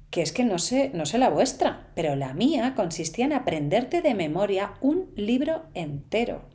que 0.10 0.22
es 0.22 0.32
que 0.32 0.46
no 0.46 0.60
sé, 0.60 0.92
no 0.94 1.06
sé 1.06 1.18
la 1.18 1.30
vuestra, 1.30 1.92
pero 1.96 2.16
la 2.16 2.34
mía 2.34 2.74
consistía 2.76 3.26
en 3.26 3.34
aprenderte 3.34 4.02
de 4.02 4.14
memoria 4.14 4.74
un 4.82 5.12
libro 5.16 5.64
entero. 5.74 6.46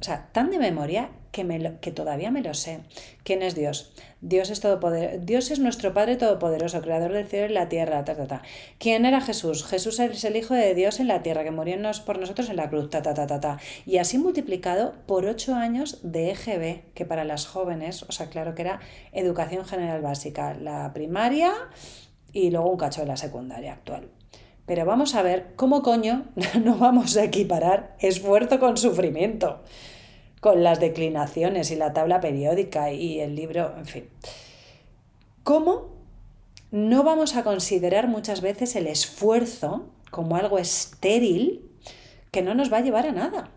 O 0.00 0.02
sea, 0.02 0.30
tan 0.32 0.50
de 0.50 0.58
memoria 0.58 1.10
que, 1.30 1.44
me 1.44 1.78
que 1.80 1.90
todavía 1.90 2.30
me 2.30 2.42
lo 2.42 2.54
sé. 2.54 2.80
¿Quién 3.24 3.42
es 3.42 3.54
Dios? 3.54 3.92
Dios 4.20 4.50
es 4.50 4.60
todopoderoso. 4.60 5.18
Dios 5.24 5.50
es 5.50 5.58
nuestro 5.58 5.94
Padre 5.94 6.16
Todopoderoso, 6.16 6.80
Creador 6.80 7.12
del 7.12 7.26
cielo 7.26 7.46
y 7.46 7.54
la 7.54 7.68
tierra. 7.68 8.04
Ta, 8.04 8.16
ta, 8.16 8.26
ta. 8.26 8.42
¿Quién 8.78 9.06
era 9.06 9.20
Jesús? 9.20 9.64
Jesús 9.64 10.00
es 10.00 10.24
el 10.24 10.36
Hijo 10.36 10.54
de 10.54 10.74
Dios 10.74 11.00
en 11.00 11.08
la 11.08 11.22
tierra, 11.22 11.44
que 11.44 11.50
murió 11.50 11.76
por 12.04 12.18
nosotros 12.18 12.48
en 12.50 12.56
la 12.56 12.68
cruz. 12.68 12.90
Ta, 12.90 13.02
ta, 13.02 13.14
ta, 13.14 13.26
ta, 13.26 13.40
ta. 13.40 13.58
Y 13.86 13.98
así 13.98 14.18
multiplicado 14.18 14.94
por 15.06 15.26
ocho 15.26 15.54
años 15.54 16.00
de 16.02 16.30
EGB, 16.30 16.92
que 16.94 17.04
para 17.04 17.24
las 17.24 17.46
jóvenes, 17.46 18.02
o 18.02 18.12
sea, 18.12 18.28
claro 18.28 18.54
que 18.54 18.62
era 18.62 18.80
educación 19.12 19.64
general 19.64 20.02
básica, 20.02 20.54
la 20.54 20.92
primaria 20.92 21.52
y 22.32 22.50
luego 22.50 22.70
un 22.70 22.78
cacho 22.78 23.02
de 23.02 23.06
la 23.06 23.16
secundaria 23.16 23.72
actual. 23.72 24.08
Pero 24.66 24.84
vamos 24.84 25.14
a 25.14 25.22
ver 25.22 25.54
cómo 25.56 25.82
coño 25.82 26.26
no 26.62 26.76
vamos 26.76 27.16
a 27.16 27.24
equiparar 27.24 27.96
esfuerzo 28.00 28.58
con 28.60 28.76
sufrimiento, 28.76 29.62
con 30.40 30.62
las 30.62 30.80
declinaciones 30.80 31.70
y 31.70 31.76
la 31.76 31.92
tabla 31.92 32.20
periódica 32.20 32.92
y 32.92 33.20
el 33.20 33.34
libro, 33.34 33.74
en 33.76 33.86
fin. 33.86 34.08
¿Cómo 35.42 35.96
no 36.70 37.02
vamos 37.02 37.36
a 37.36 37.44
considerar 37.44 38.08
muchas 38.08 38.40
veces 38.40 38.76
el 38.76 38.86
esfuerzo 38.86 39.86
como 40.10 40.36
algo 40.36 40.58
estéril 40.58 41.70
que 42.30 42.42
no 42.42 42.54
nos 42.54 42.72
va 42.72 42.78
a 42.78 42.82
llevar 42.82 43.06
a 43.06 43.12
nada? 43.12 43.50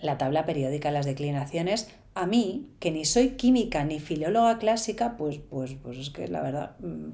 La 0.00 0.16
tabla 0.16 0.46
periódica, 0.46 0.90
las 0.90 1.06
declinaciones, 1.06 1.88
a 2.14 2.26
mí, 2.26 2.68
que 2.80 2.90
ni 2.90 3.04
soy 3.04 3.30
química 3.30 3.84
ni 3.84 4.00
filóloga 4.00 4.58
clásica, 4.58 5.16
pues, 5.16 5.38
pues, 5.38 5.74
pues 5.82 5.98
es 5.98 6.10
que 6.10 6.28
la 6.28 6.42
verdad, 6.42 6.76
mm, 6.80 7.10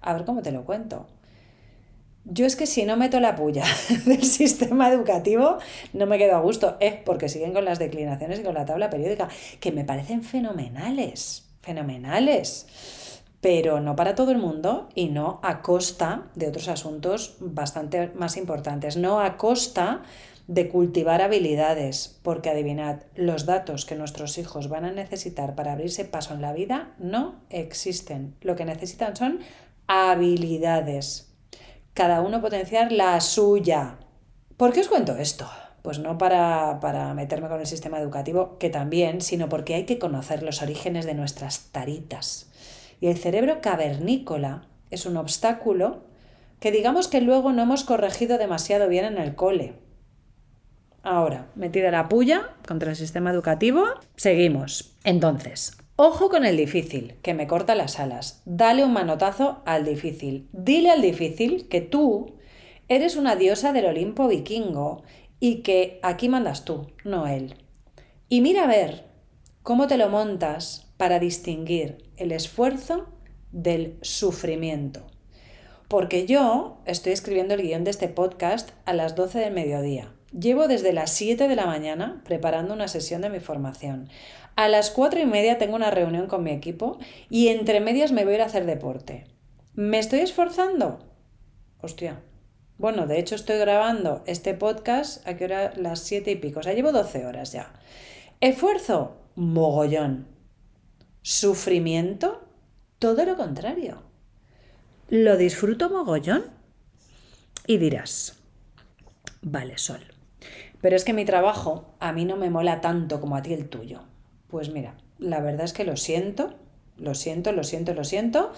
a 0.00 0.12
ver 0.12 0.24
cómo 0.24 0.42
te 0.42 0.52
lo 0.52 0.64
cuento. 0.64 1.06
Yo 2.24 2.46
es 2.46 2.54
que 2.54 2.66
si 2.66 2.84
no 2.84 2.96
meto 2.96 3.18
la 3.18 3.34
puya 3.34 3.64
del 4.06 4.22
sistema 4.22 4.88
educativo, 4.88 5.58
no 5.92 6.06
me 6.06 6.18
quedo 6.18 6.36
a 6.36 6.40
gusto. 6.40 6.78
Porque 7.04 7.28
siguen 7.28 7.52
con 7.52 7.64
las 7.64 7.78
declinaciones 7.78 8.40
y 8.40 8.42
con 8.42 8.54
la 8.54 8.64
tabla 8.64 8.90
periódica, 8.90 9.28
que 9.60 9.72
me 9.72 9.84
parecen 9.84 10.22
fenomenales, 10.22 11.48
fenomenales, 11.62 13.22
pero 13.40 13.80
no 13.80 13.96
para 13.96 14.14
todo 14.14 14.30
el 14.30 14.38
mundo 14.38 14.88
y 14.94 15.08
no 15.08 15.40
a 15.42 15.62
costa 15.62 16.28
de 16.36 16.46
otros 16.46 16.68
asuntos 16.68 17.36
bastante 17.40 18.12
más 18.14 18.36
importantes, 18.36 18.96
no 18.96 19.20
a 19.20 19.36
costa 19.36 20.02
de 20.46 20.68
cultivar 20.68 21.22
habilidades, 21.22 22.20
porque 22.22 22.50
adivinad, 22.50 23.00
los 23.16 23.46
datos 23.46 23.84
que 23.84 23.96
nuestros 23.96 24.38
hijos 24.38 24.68
van 24.68 24.84
a 24.84 24.92
necesitar 24.92 25.54
para 25.54 25.72
abrirse 25.72 26.04
paso 26.04 26.34
en 26.34 26.42
la 26.42 26.52
vida 26.52 26.94
no 26.98 27.36
existen. 27.50 28.34
Lo 28.42 28.54
que 28.54 28.64
necesitan 28.64 29.16
son 29.16 29.40
habilidades 29.86 31.31
cada 31.94 32.20
uno 32.20 32.40
potenciar 32.40 32.92
la 32.92 33.20
suya. 33.20 33.98
¿Por 34.56 34.72
qué 34.72 34.80
os 34.80 34.88
cuento 34.88 35.16
esto? 35.16 35.48
Pues 35.82 35.98
no 35.98 36.16
para, 36.16 36.78
para, 36.80 37.12
meterme 37.14 37.48
con 37.48 37.60
el 37.60 37.66
sistema 37.66 37.98
educativo, 37.98 38.56
que 38.58 38.70
también, 38.70 39.20
sino 39.20 39.48
porque 39.48 39.74
hay 39.74 39.84
que 39.84 39.98
conocer 39.98 40.42
los 40.42 40.62
orígenes 40.62 41.06
de 41.06 41.14
nuestras 41.14 41.72
taritas. 41.72 42.50
Y 43.00 43.08
el 43.08 43.18
cerebro 43.18 43.60
cavernícola 43.60 44.68
es 44.90 45.06
un 45.06 45.16
obstáculo 45.16 46.04
que 46.60 46.70
digamos 46.70 47.08
que 47.08 47.20
luego 47.20 47.52
no 47.52 47.62
hemos 47.62 47.82
corregido 47.82 48.38
demasiado 48.38 48.88
bien 48.88 49.04
en 49.04 49.18
el 49.18 49.34
cole. 49.34 49.74
Ahora, 51.02 51.48
metida 51.56 51.90
la 51.90 52.08
puya 52.08 52.50
contra 52.66 52.90
el 52.90 52.96
sistema 52.96 53.32
educativo, 53.32 53.84
seguimos. 54.14 54.96
Entonces, 55.02 55.76
Ojo 55.96 56.30
con 56.30 56.46
el 56.46 56.56
difícil, 56.56 57.16
que 57.22 57.34
me 57.34 57.46
corta 57.46 57.74
las 57.74 58.00
alas. 58.00 58.40
Dale 58.46 58.82
un 58.82 58.94
manotazo 58.94 59.60
al 59.66 59.84
difícil. 59.84 60.48
Dile 60.52 60.90
al 60.90 61.02
difícil 61.02 61.68
que 61.68 61.82
tú 61.82 62.36
eres 62.88 63.16
una 63.16 63.36
diosa 63.36 63.74
del 63.74 63.84
Olimpo 63.84 64.26
vikingo 64.26 65.02
y 65.38 65.56
que 65.56 66.00
aquí 66.02 66.30
mandas 66.30 66.64
tú, 66.64 66.86
no 67.04 67.26
él. 67.26 67.56
Y 68.30 68.40
mira 68.40 68.64
a 68.64 68.68
ver 68.68 69.04
cómo 69.62 69.86
te 69.86 69.98
lo 69.98 70.08
montas 70.08 70.90
para 70.96 71.18
distinguir 71.18 72.10
el 72.16 72.32
esfuerzo 72.32 73.08
del 73.50 73.98
sufrimiento. 74.00 75.06
Porque 75.88 76.24
yo 76.24 76.78
estoy 76.86 77.12
escribiendo 77.12 77.52
el 77.52 77.62
guion 77.62 77.84
de 77.84 77.90
este 77.90 78.08
podcast 78.08 78.70
a 78.86 78.94
las 78.94 79.14
12 79.14 79.40
del 79.40 79.52
mediodía. 79.52 80.10
Llevo 80.38 80.66
desde 80.66 80.92
las 80.94 81.12
7 81.12 81.46
de 81.46 81.56
la 81.56 81.66
mañana 81.66 82.22
preparando 82.24 82.72
una 82.72 82.88
sesión 82.88 83.20
de 83.20 83.28
mi 83.28 83.40
formación. 83.40 84.08
A 84.56 84.68
las 84.68 84.90
cuatro 84.90 85.20
y 85.20 85.26
media 85.26 85.58
tengo 85.58 85.76
una 85.76 85.90
reunión 85.90 86.26
con 86.26 86.42
mi 86.42 86.52
equipo 86.52 86.98
y 87.28 87.48
entre 87.48 87.80
medias 87.80 88.12
me 88.12 88.24
voy 88.24 88.34
a 88.34 88.36
ir 88.36 88.42
a 88.42 88.46
hacer 88.46 88.64
deporte. 88.64 89.26
¿Me 89.74 89.98
estoy 89.98 90.20
esforzando? 90.20 91.00
Hostia. 91.80 92.20
Bueno, 92.78 93.06
de 93.06 93.18
hecho 93.18 93.34
estoy 93.34 93.58
grabando 93.58 94.22
este 94.26 94.54
podcast 94.54 95.26
a 95.26 95.36
qué 95.36 95.44
hora 95.44 95.72
las 95.76 96.00
siete 96.00 96.30
y 96.30 96.36
pico. 96.36 96.60
O 96.60 96.62
sea, 96.62 96.72
llevo 96.72 96.92
12 96.92 97.26
horas 97.26 97.52
ya. 97.52 97.72
Esfuerzo, 98.40 99.16
mogollón. 99.36 100.26
Sufrimiento, 101.22 102.46
todo 102.98 103.24
lo 103.24 103.36
contrario. 103.36 104.02
Lo 105.08 105.36
disfruto 105.36 105.90
mogollón. 105.90 106.44
Y 107.66 107.76
dirás, 107.76 108.38
vale, 109.42 109.78
Sol. 109.78 110.11
Pero 110.82 110.96
es 110.96 111.04
que 111.04 111.14
mi 111.14 111.24
trabajo 111.24 111.86
a 112.00 112.12
mí 112.12 112.26
no 112.26 112.36
me 112.36 112.50
mola 112.50 112.82
tanto 112.82 113.20
como 113.22 113.36
a 113.36 113.42
ti 113.42 113.54
el 113.54 113.70
tuyo. 113.70 114.02
Pues 114.48 114.70
mira, 114.70 114.96
la 115.18 115.40
verdad 115.40 115.64
es 115.64 115.72
que 115.72 115.84
lo 115.84 115.96
siento, 115.96 116.52
lo 116.98 117.14
siento, 117.14 117.52
lo 117.52 117.64
siento, 117.64 117.94
lo 117.94 118.04
siento. 118.04 118.52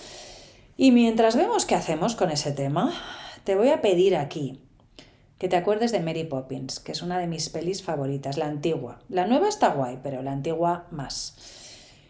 Y 0.76 0.90
mientras 0.90 1.36
vemos 1.36 1.66
qué 1.66 1.76
hacemos 1.76 2.16
con 2.16 2.32
ese 2.32 2.50
tema, 2.50 2.92
te 3.44 3.54
voy 3.54 3.68
a 3.68 3.80
pedir 3.80 4.16
aquí 4.16 4.60
que 5.38 5.48
te 5.48 5.56
acuerdes 5.56 5.92
de 5.92 6.00
Mary 6.00 6.24
Poppins, 6.24 6.80
que 6.80 6.92
es 6.92 7.02
una 7.02 7.18
de 7.18 7.26
mis 7.26 7.50
pelis 7.50 7.82
favoritas, 7.82 8.38
la 8.38 8.46
antigua. 8.46 9.00
La 9.08 9.26
nueva 9.26 9.48
está 9.48 9.68
guay, 9.68 9.98
pero 10.02 10.22
la 10.22 10.32
antigua 10.32 10.86
más. 10.90 11.36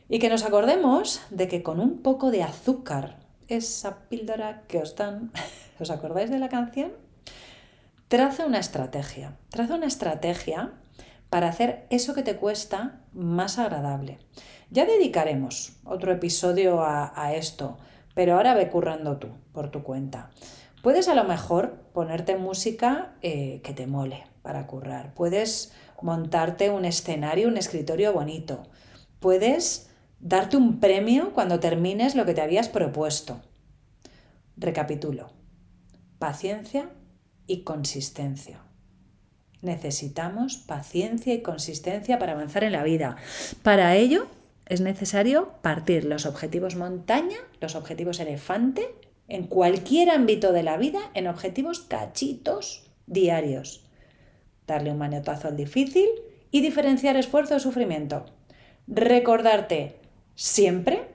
Y 0.08 0.20
que 0.20 0.28
nos 0.28 0.44
acordemos 0.44 1.20
de 1.30 1.48
que 1.48 1.62
con 1.62 1.80
un 1.80 1.98
poco 1.98 2.30
de 2.30 2.44
azúcar, 2.44 3.18
esa 3.48 4.08
píldora 4.08 4.62
que 4.68 4.78
os 4.78 4.94
dan, 4.94 5.32
¿os 5.80 5.90
acordáis 5.90 6.30
de 6.30 6.38
la 6.38 6.48
canción? 6.48 6.92
Traza 8.14 8.46
una 8.46 8.60
estrategia, 8.60 9.36
traza 9.48 9.74
una 9.74 9.86
estrategia 9.86 10.70
para 11.30 11.48
hacer 11.48 11.84
eso 11.90 12.14
que 12.14 12.22
te 12.22 12.36
cuesta 12.36 13.00
más 13.12 13.58
agradable. 13.58 14.20
Ya 14.70 14.86
dedicaremos 14.86 15.80
otro 15.84 16.12
episodio 16.12 16.84
a, 16.84 17.34
esto, 17.34 17.76
pero 18.14 18.36
ahora 18.36 18.54
ve 18.54 18.70
currando 18.70 19.16
tú, 19.16 19.30
por 19.52 19.72
tu 19.72 19.82
cuenta. 19.82 20.30
Puedes 20.80 21.08
a 21.08 21.16
lo 21.16 21.24
mejor 21.24 21.88
ponerte 21.92 22.36
música 22.36 23.16
eh, 23.20 23.60
que 23.64 23.72
te 23.72 23.88
mole 23.88 24.22
para 24.42 24.68
currar. 24.68 25.12
Puedes 25.14 25.72
montarte 26.00 26.70
un 26.70 26.84
escenario, 26.84 27.48
un 27.48 27.56
escritorio 27.56 28.12
bonito. 28.12 28.62
Puedes 29.18 29.90
darte 30.20 30.56
un 30.56 30.78
premio 30.78 31.32
cuando 31.32 31.58
termines 31.58 32.14
lo 32.14 32.24
que 32.24 32.34
te 32.34 32.42
habías 32.42 32.68
propuesto. 32.68 33.40
Recapitulo. 34.56 35.32
Paciencia 36.20 36.90
y 37.46 37.62
consistencia. 37.62 38.60
Necesitamos 39.62 40.56
paciencia 40.56 41.32
y 41.32 41.42
consistencia 41.42 42.18
para 42.18 42.32
avanzar 42.32 42.64
en 42.64 42.72
la 42.72 42.84
vida. 42.84 43.16
Para 43.62 43.96
ello 43.96 44.26
es 44.66 44.80
necesario 44.80 45.52
partir 45.62 46.04
los 46.04 46.26
objetivos 46.26 46.76
montaña, 46.76 47.38
los 47.60 47.74
objetivos 47.74 48.20
elefante, 48.20 48.94
en 49.28 49.46
cualquier 49.46 50.10
ámbito 50.10 50.52
de 50.52 50.62
la 50.62 50.76
vida, 50.76 51.00
en 51.14 51.28
objetivos 51.28 51.80
cachitos 51.80 52.90
diarios. 53.06 53.84
Darle 54.66 54.90
un 54.90 54.98
manotazo 54.98 55.48
al 55.48 55.56
difícil 55.56 56.08
y 56.50 56.60
diferenciar 56.60 57.16
esfuerzo 57.16 57.56
o 57.56 57.60
sufrimiento. 57.60 58.26
Recordarte 58.86 59.96
siempre 60.34 61.08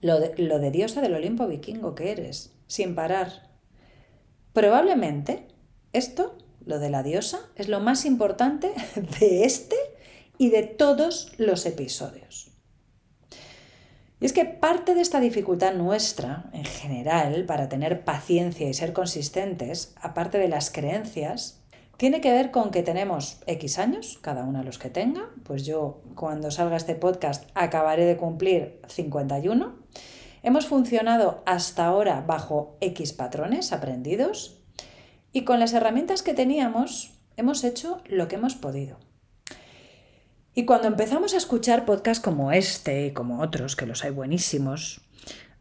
lo 0.00 0.20
de, 0.20 0.34
lo 0.42 0.58
de 0.58 0.70
diosa 0.70 1.00
del 1.00 1.14
Olimpo 1.14 1.46
vikingo 1.46 1.94
que 1.94 2.12
eres, 2.12 2.54
sin 2.66 2.94
parar. 2.94 3.53
Probablemente 4.54 5.48
esto 5.92 6.38
lo 6.64 6.78
de 6.78 6.88
la 6.88 7.02
diosa, 7.02 7.40
es 7.56 7.68
lo 7.68 7.80
más 7.80 8.06
importante 8.06 8.72
de 9.20 9.44
este 9.44 9.76
y 10.38 10.48
de 10.48 10.62
todos 10.62 11.32
los 11.36 11.66
episodios. 11.66 12.50
Y 14.20 14.26
es 14.26 14.32
que 14.32 14.44
parte 14.44 14.94
de 14.94 15.02
esta 15.02 15.20
dificultad 15.20 15.74
nuestra, 15.74 16.48
en 16.52 16.64
general, 16.64 17.44
para 17.44 17.68
tener 17.68 18.04
paciencia 18.04 18.68
y 18.68 18.72
ser 18.72 18.92
consistentes, 18.92 19.92
aparte 20.00 20.38
de 20.38 20.48
las 20.48 20.70
creencias, 20.70 21.60
tiene 21.96 22.20
que 22.20 22.32
ver 22.32 22.50
con 22.50 22.70
que 22.70 22.82
tenemos 22.82 23.42
X 23.46 23.78
años, 23.78 24.18
cada 24.22 24.44
uno 24.44 24.60
de 24.60 24.64
los 24.64 24.78
que 24.78 24.88
tenga, 24.88 25.30
pues 25.42 25.66
yo 25.66 26.00
cuando 26.14 26.50
salga 26.50 26.76
este 26.76 26.94
podcast 26.94 27.50
acabaré 27.54 28.04
de 28.04 28.16
cumplir 28.16 28.80
51. 28.88 29.83
Hemos 30.44 30.66
funcionado 30.66 31.42
hasta 31.46 31.86
ahora 31.86 32.20
bajo 32.20 32.76
X 32.82 33.14
patrones 33.14 33.72
aprendidos 33.72 34.62
y 35.32 35.44
con 35.44 35.58
las 35.58 35.72
herramientas 35.72 36.22
que 36.22 36.34
teníamos 36.34 37.14
hemos 37.38 37.64
hecho 37.64 38.02
lo 38.10 38.28
que 38.28 38.36
hemos 38.36 38.54
podido. 38.54 38.98
Y 40.54 40.66
cuando 40.66 40.86
empezamos 40.86 41.32
a 41.32 41.38
escuchar 41.38 41.86
podcasts 41.86 42.22
como 42.22 42.52
este 42.52 43.06
y 43.06 43.12
como 43.12 43.40
otros, 43.40 43.74
que 43.74 43.86
los 43.86 44.04
hay 44.04 44.10
buenísimos, 44.10 45.00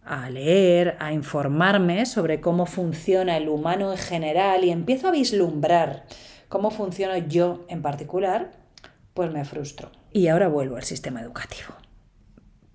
a 0.03 0.29
leer, 0.29 0.97
a 0.99 1.13
informarme 1.13 2.05
sobre 2.05 2.41
cómo 2.41 2.65
funciona 2.65 3.37
el 3.37 3.47
humano 3.47 3.93
en 3.93 3.97
general 3.97 4.65
y 4.65 4.71
empiezo 4.71 5.07
a 5.07 5.11
vislumbrar 5.11 6.07
cómo 6.49 6.71
funciono 6.71 7.15
yo 7.15 7.65
en 7.69 7.81
particular, 7.81 8.51
pues 9.13 9.31
me 9.31 9.45
frustro. 9.45 9.93
Y 10.11 10.27
ahora 10.27 10.49
vuelvo 10.49 10.75
al 10.75 10.83
sistema 10.83 11.21
educativo. 11.21 11.73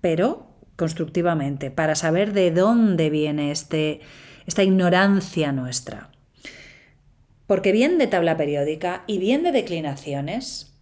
Pero 0.01 0.49
constructivamente, 0.79 1.69
para 1.69 1.93
saber 1.93 2.31
de 2.31 2.51
dónde 2.51 3.09
viene 3.09 3.51
este, 3.51 3.99
esta 4.47 4.63
ignorancia 4.63 5.51
nuestra. 5.51 6.09
Porque 7.45 7.73
bien 7.73 7.97
de 7.97 8.07
tabla 8.07 8.37
periódica 8.37 9.03
y 9.05 9.17
bien 9.17 9.43
de 9.43 9.51
declinaciones, 9.51 10.73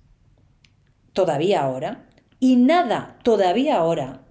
todavía 1.14 1.62
ahora, 1.62 2.06
y 2.40 2.58
nada 2.58 3.18
todavía 3.24 3.78
ahora 3.78 4.22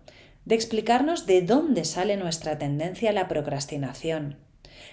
de 0.44 0.54
explicarnos 0.54 1.26
de 1.26 1.42
dónde 1.42 1.84
sale 1.84 2.16
nuestra 2.16 2.58
tendencia 2.58 3.10
a 3.10 3.12
la 3.12 3.26
procrastinación, 3.26 4.36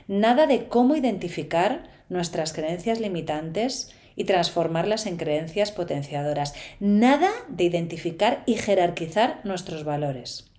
nada 0.08 0.48
de 0.48 0.68
cómo 0.68 0.96
identificar 0.96 1.84
nuestras 2.10 2.52
creencias 2.54 3.00
limitantes 3.00 3.94
y 4.16 4.24
transformarlas 4.24 5.06
en 5.06 5.18
creencias 5.18 5.72
potenciadoras, 5.72 6.56
nada 6.80 7.30
de 7.50 7.66
identificar 7.66 8.42
y 8.48 8.56
jerarquizar 8.56 9.42
nuestros 9.44 9.84
valores. 9.84 10.53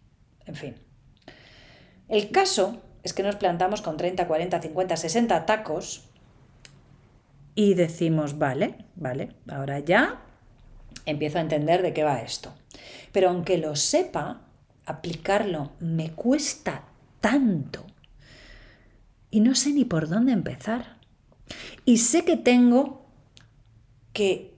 En 0.46 0.54
fin. 0.54 0.74
El 2.08 2.30
caso 2.30 2.82
es 3.02 3.12
que 3.12 3.22
nos 3.22 3.36
plantamos 3.36 3.82
con 3.82 3.96
30, 3.96 4.26
40, 4.26 4.60
50, 4.60 4.96
60 4.96 5.46
tacos 5.46 6.08
y 7.54 7.74
decimos, 7.74 8.38
vale, 8.38 8.76
vale, 8.96 9.30
ahora 9.48 9.78
ya 9.78 10.22
empiezo 11.06 11.38
a 11.38 11.42
entender 11.42 11.82
de 11.82 11.92
qué 11.92 12.02
va 12.02 12.20
esto. 12.20 12.52
Pero 13.12 13.28
aunque 13.28 13.58
lo 13.58 13.76
sepa, 13.76 14.42
aplicarlo 14.86 15.72
me 15.80 16.12
cuesta 16.12 16.84
tanto 17.20 17.86
y 19.30 19.40
no 19.40 19.54
sé 19.54 19.72
ni 19.72 19.84
por 19.84 20.08
dónde 20.08 20.32
empezar. 20.32 20.98
Y 21.84 21.98
sé 21.98 22.24
que 22.24 22.36
tengo 22.36 23.06
que 24.12 24.53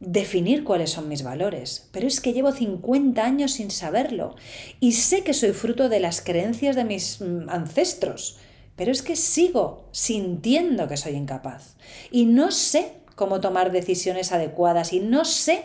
definir 0.00 0.64
cuáles 0.64 0.90
son 0.90 1.08
mis 1.08 1.22
valores, 1.22 1.88
pero 1.92 2.06
es 2.06 2.20
que 2.20 2.32
llevo 2.32 2.52
50 2.52 3.24
años 3.24 3.52
sin 3.52 3.70
saberlo 3.70 4.36
y 4.80 4.92
sé 4.92 5.22
que 5.22 5.34
soy 5.34 5.52
fruto 5.52 5.88
de 5.88 6.00
las 6.00 6.20
creencias 6.20 6.76
de 6.76 6.84
mis 6.84 7.20
mm, 7.20 7.48
ancestros, 7.48 8.38
pero 8.76 8.92
es 8.92 9.02
que 9.02 9.16
sigo 9.16 9.88
sintiendo 9.90 10.86
que 10.86 10.96
soy 10.96 11.14
incapaz 11.14 11.76
y 12.12 12.26
no 12.26 12.52
sé 12.52 12.92
cómo 13.16 13.40
tomar 13.40 13.72
decisiones 13.72 14.30
adecuadas 14.30 14.92
y 14.92 15.00
no 15.00 15.24
sé 15.24 15.64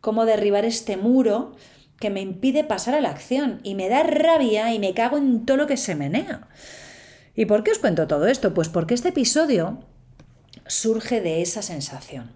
cómo 0.00 0.26
derribar 0.26 0.64
este 0.64 0.96
muro 0.96 1.56
que 1.98 2.10
me 2.10 2.20
impide 2.20 2.64
pasar 2.64 2.94
a 2.94 3.00
la 3.00 3.10
acción 3.10 3.60
y 3.62 3.74
me 3.74 3.88
da 3.88 4.02
rabia 4.02 4.72
y 4.72 4.78
me 4.78 4.94
cago 4.94 5.16
en 5.16 5.44
todo 5.44 5.56
lo 5.56 5.66
que 5.66 5.76
se 5.76 5.94
menea. 5.94 6.48
¿Y 7.34 7.46
por 7.46 7.62
qué 7.64 7.70
os 7.70 7.78
cuento 7.78 8.06
todo 8.06 8.26
esto? 8.26 8.54
Pues 8.54 8.68
porque 8.68 8.94
este 8.94 9.08
episodio 9.08 9.78
surge 10.66 11.20
de 11.20 11.42
esa 11.42 11.62
sensación. 11.62 12.30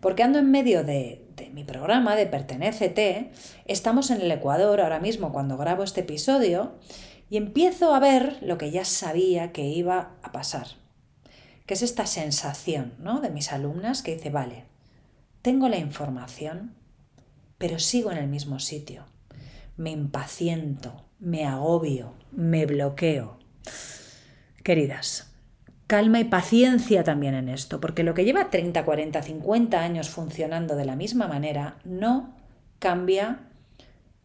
Porque 0.00 0.22
ando 0.22 0.38
en 0.38 0.50
medio 0.50 0.82
de, 0.82 1.26
de 1.36 1.50
mi 1.50 1.64
programa 1.64 2.16
de 2.16 2.26
Pertenecete, 2.26 3.30
estamos 3.66 4.10
en 4.10 4.20
el 4.20 4.30
Ecuador 4.32 4.80
ahora 4.80 5.00
mismo 5.00 5.32
cuando 5.32 5.56
grabo 5.56 5.82
este 5.82 6.00
episodio 6.00 6.78
y 7.30 7.36
empiezo 7.36 7.94
a 7.94 8.00
ver 8.00 8.38
lo 8.42 8.58
que 8.58 8.70
ya 8.70 8.84
sabía 8.84 9.52
que 9.52 9.66
iba 9.66 10.16
a 10.22 10.32
pasar, 10.32 10.66
que 11.64 11.74
es 11.74 11.82
esta 11.82 12.06
sensación 12.06 12.94
¿no? 12.98 13.20
de 13.20 13.30
mis 13.30 13.52
alumnas 13.52 14.02
que 14.02 14.16
dice, 14.16 14.30
vale, 14.30 14.64
tengo 15.42 15.68
la 15.68 15.78
información, 15.78 16.74
pero 17.56 17.78
sigo 17.78 18.10
en 18.10 18.18
el 18.18 18.28
mismo 18.28 18.58
sitio. 18.58 19.04
Me 19.76 19.90
impaciento, 19.90 21.04
me 21.18 21.46
agobio, 21.46 22.14
me 22.32 22.66
bloqueo. 22.66 23.38
Queridas, 24.62 25.29
calma 25.90 26.20
y 26.20 26.24
paciencia 26.24 27.02
también 27.02 27.34
en 27.34 27.48
esto, 27.48 27.80
porque 27.80 28.04
lo 28.04 28.14
que 28.14 28.24
lleva 28.24 28.48
30, 28.48 28.84
40, 28.84 29.24
50 29.24 29.80
años 29.80 30.08
funcionando 30.08 30.76
de 30.76 30.84
la 30.84 30.94
misma 30.94 31.26
manera 31.26 31.78
no 31.82 32.36
cambia 32.78 33.40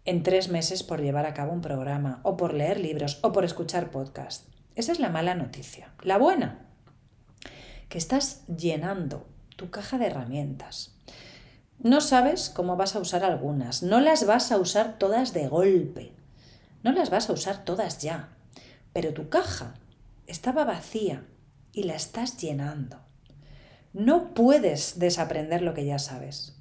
en 0.06 0.22
tres 0.22 0.50
meses 0.50 0.84
por 0.84 1.02
llevar 1.02 1.26
a 1.26 1.34
cabo 1.34 1.54
un 1.54 1.62
programa, 1.62 2.20
o 2.22 2.38
por 2.38 2.54
leer 2.54 2.80
libros, 2.80 3.18
o 3.24 3.32
por 3.32 3.46
escuchar 3.46 3.90
podcast. 3.90 4.48
Esa 4.76 4.92
es 4.92 5.00
la 5.00 5.10
mala 5.10 5.34
noticia. 5.34 5.92
La 6.04 6.20
buena, 6.20 6.68
que 7.90 7.98
estás 7.98 8.46
llenando 8.46 9.26
tu 9.56 9.72
caja 9.72 9.98
de 9.98 10.06
herramientas, 10.06 10.96
no 11.80 12.00
sabes 12.00 12.52
cómo 12.52 12.78
vas 12.78 12.96
a 12.96 13.00
usar 13.00 13.24
algunas, 13.24 13.82
no 13.82 14.02
las 14.02 14.28
vas 14.28 14.52
a 14.52 14.60
usar 14.60 15.00
todas 15.00 15.34
de 15.34 15.48
golpe, 15.48 16.14
no 16.84 16.92
las 16.92 17.10
vas 17.10 17.28
a 17.32 17.34
usar 17.34 17.66
todas 17.66 18.04
ya, 18.04 18.30
pero 18.94 19.16
tu 19.16 19.30
caja 19.30 19.74
estaba 20.28 20.64
vacía 20.64 21.24
y 21.76 21.84
la 21.84 21.96
estás 21.96 22.38
llenando. 22.38 22.98
No 23.94 24.34
puedes 24.34 24.98
desaprender 24.98 25.62
lo 25.62 25.74
que 25.74 25.86
ya 25.86 26.00
sabes. 26.00 26.58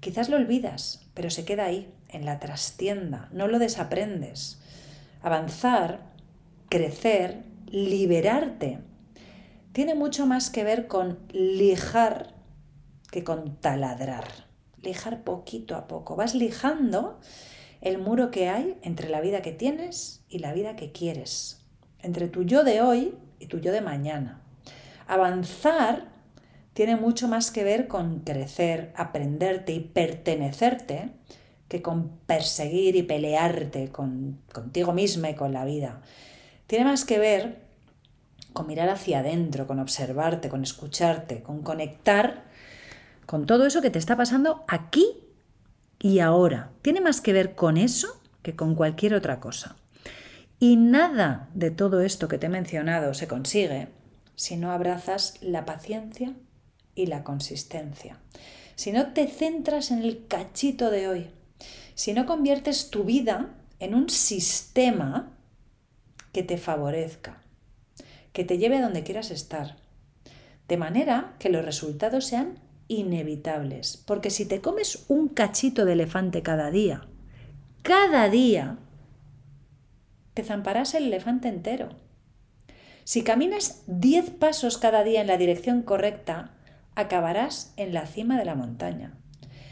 Quizás 0.00 0.28
lo 0.28 0.36
olvidas, 0.36 1.06
pero 1.14 1.30
se 1.30 1.44
queda 1.44 1.64
ahí, 1.64 1.92
en 2.08 2.24
la 2.24 2.38
trastienda, 2.38 3.28
no 3.32 3.48
lo 3.48 3.58
desaprendes. 3.58 4.60
Avanzar, 5.22 6.00
crecer, 6.68 7.44
liberarte, 7.66 8.80
tiene 9.72 9.94
mucho 9.94 10.26
más 10.26 10.50
que 10.50 10.64
ver 10.64 10.86
con 10.86 11.18
lijar 11.32 12.34
que 13.10 13.24
con 13.24 13.56
taladrar 13.56 14.48
lijar 14.82 15.22
poquito 15.22 15.76
a 15.76 15.86
poco. 15.86 16.16
Vas 16.16 16.34
lijando 16.34 17.20
el 17.80 17.98
muro 17.98 18.30
que 18.30 18.48
hay 18.48 18.78
entre 18.82 19.08
la 19.08 19.20
vida 19.20 19.42
que 19.42 19.52
tienes 19.52 20.24
y 20.28 20.38
la 20.38 20.52
vida 20.52 20.76
que 20.76 20.92
quieres, 20.92 21.60
entre 22.00 22.28
tu 22.28 22.42
yo 22.42 22.64
de 22.64 22.80
hoy 22.80 23.14
y 23.38 23.46
tu 23.46 23.58
yo 23.58 23.72
de 23.72 23.80
mañana. 23.80 24.42
Avanzar 25.08 26.04
tiene 26.74 26.94
mucho 26.94 27.26
más 27.26 27.50
que 27.50 27.64
ver 27.64 27.88
con 27.88 28.20
crecer, 28.20 28.92
aprenderte 28.94 29.72
y 29.72 29.80
pertenecerte 29.80 31.10
que 31.66 31.82
con 31.82 32.10
perseguir 32.26 32.94
y 32.94 33.02
pelearte 33.02 33.88
con, 33.88 34.38
contigo 34.52 34.92
misma 34.92 35.30
y 35.30 35.34
con 35.34 35.52
la 35.52 35.64
vida. 35.64 36.02
Tiene 36.68 36.84
más 36.84 37.04
que 37.04 37.18
ver 37.18 37.62
con 38.52 38.66
mirar 38.66 38.90
hacia 38.90 39.20
adentro, 39.20 39.66
con 39.66 39.80
observarte, 39.80 40.48
con 40.48 40.62
escucharte, 40.62 41.42
con 41.42 41.62
conectar 41.62 42.44
con 43.26 43.44
todo 43.44 43.66
eso 43.66 43.82
que 43.82 43.90
te 43.90 43.98
está 43.98 44.16
pasando 44.16 44.64
aquí 44.68 45.06
y 45.98 46.20
ahora. 46.20 46.70
Tiene 46.82 47.00
más 47.00 47.20
que 47.20 47.32
ver 47.32 47.54
con 47.54 47.76
eso 47.76 48.20
que 48.42 48.56
con 48.56 48.74
cualquier 48.74 49.14
otra 49.14 49.40
cosa. 49.40 49.76
Y 50.60 50.76
nada 50.76 51.48
de 51.54 51.70
todo 51.70 52.00
esto 52.00 52.28
que 52.28 52.38
te 52.38 52.46
he 52.46 52.50
mencionado 52.50 53.14
se 53.14 53.28
consigue 53.28 53.88
si 54.38 54.56
no 54.56 54.70
abrazas 54.70 55.34
la 55.40 55.64
paciencia 55.64 56.32
y 56.94 57.06
la 57.06 57.24
consistencia. 57.24 58.20
Si 58.76 58.92
no 58.92 59.12
te 59.12 59.26
centras 59.26 59.90
en 59.90 59.98
el 59.98 60.28
cachito 60.28 60.92
de 60.92 61.08
hoy. 61.08 61.30
Si 61.96 62.12
no 62.12 62.24
conviertes 62.24 62.90
tu 62.90 63.02
vida 63.02 63.56
en 63.80 63.96
un 63.96 64.08
sistema 64.08 65.36
que 66.32 66.44
te 66.44 66.56
favorezca, 66.56 67.42
que 68.32 68.44
te 68.44 68.58
lleve 68.58 68.76
a 68.76 68.82
donde 68.82 69.02
quieras 69.02 69.32
estar. 69.32 69.74
De 70.68 70.76
manera 70.76 71.34
que 71.40 71.48
los 71.48 71.64
resultados 71.64 72.24
sean 72.24 72.60
inevitables. 72.86 73.96
Porque 73.96 74.30
si 74.30 74.46
te 74.46 74.60
comes 74.60 75.04
un 75.08 75.26
cachito 75.26 75.84
de 75.84 75.94
elefante 75.94 76.44
cada 76.44 76.70
día, 76.70 77.08
cada 77.82 78.28
día, 78.28 78.78
te 80.34 80.44
zamparás 80.44 80.94
el 80.94 81.08
elefante 81.08 81.48
entero. 81.48 82.07
Si 83.08 83.22
caminas 83.24 83.84
10 83.86 84.32
pasos 84.32 84.76
cada 84.76 85.02
día 85.02 85.22
en 85.22 85.28
la 85.28 85.38
dirección 85.38 85.80
correcta, 85.80 86.50
acabarás 86.94 87.72
en 87.78 87.94
la 87.94 88.06
cima 88.06 88.38
de 88.38 88.44
la 88.44 88.54
montaña. 88.54 89.16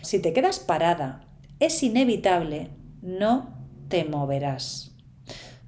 Si 0.01 0.21
te 0.21 0.33
quedas 0.33 0.59
parada, 0.59 1.29
es 1.61 1.83
inevitable, 1.83 2.71
no 3.03 3.55
te 3.89 4.07
moverás. 4.07 4.97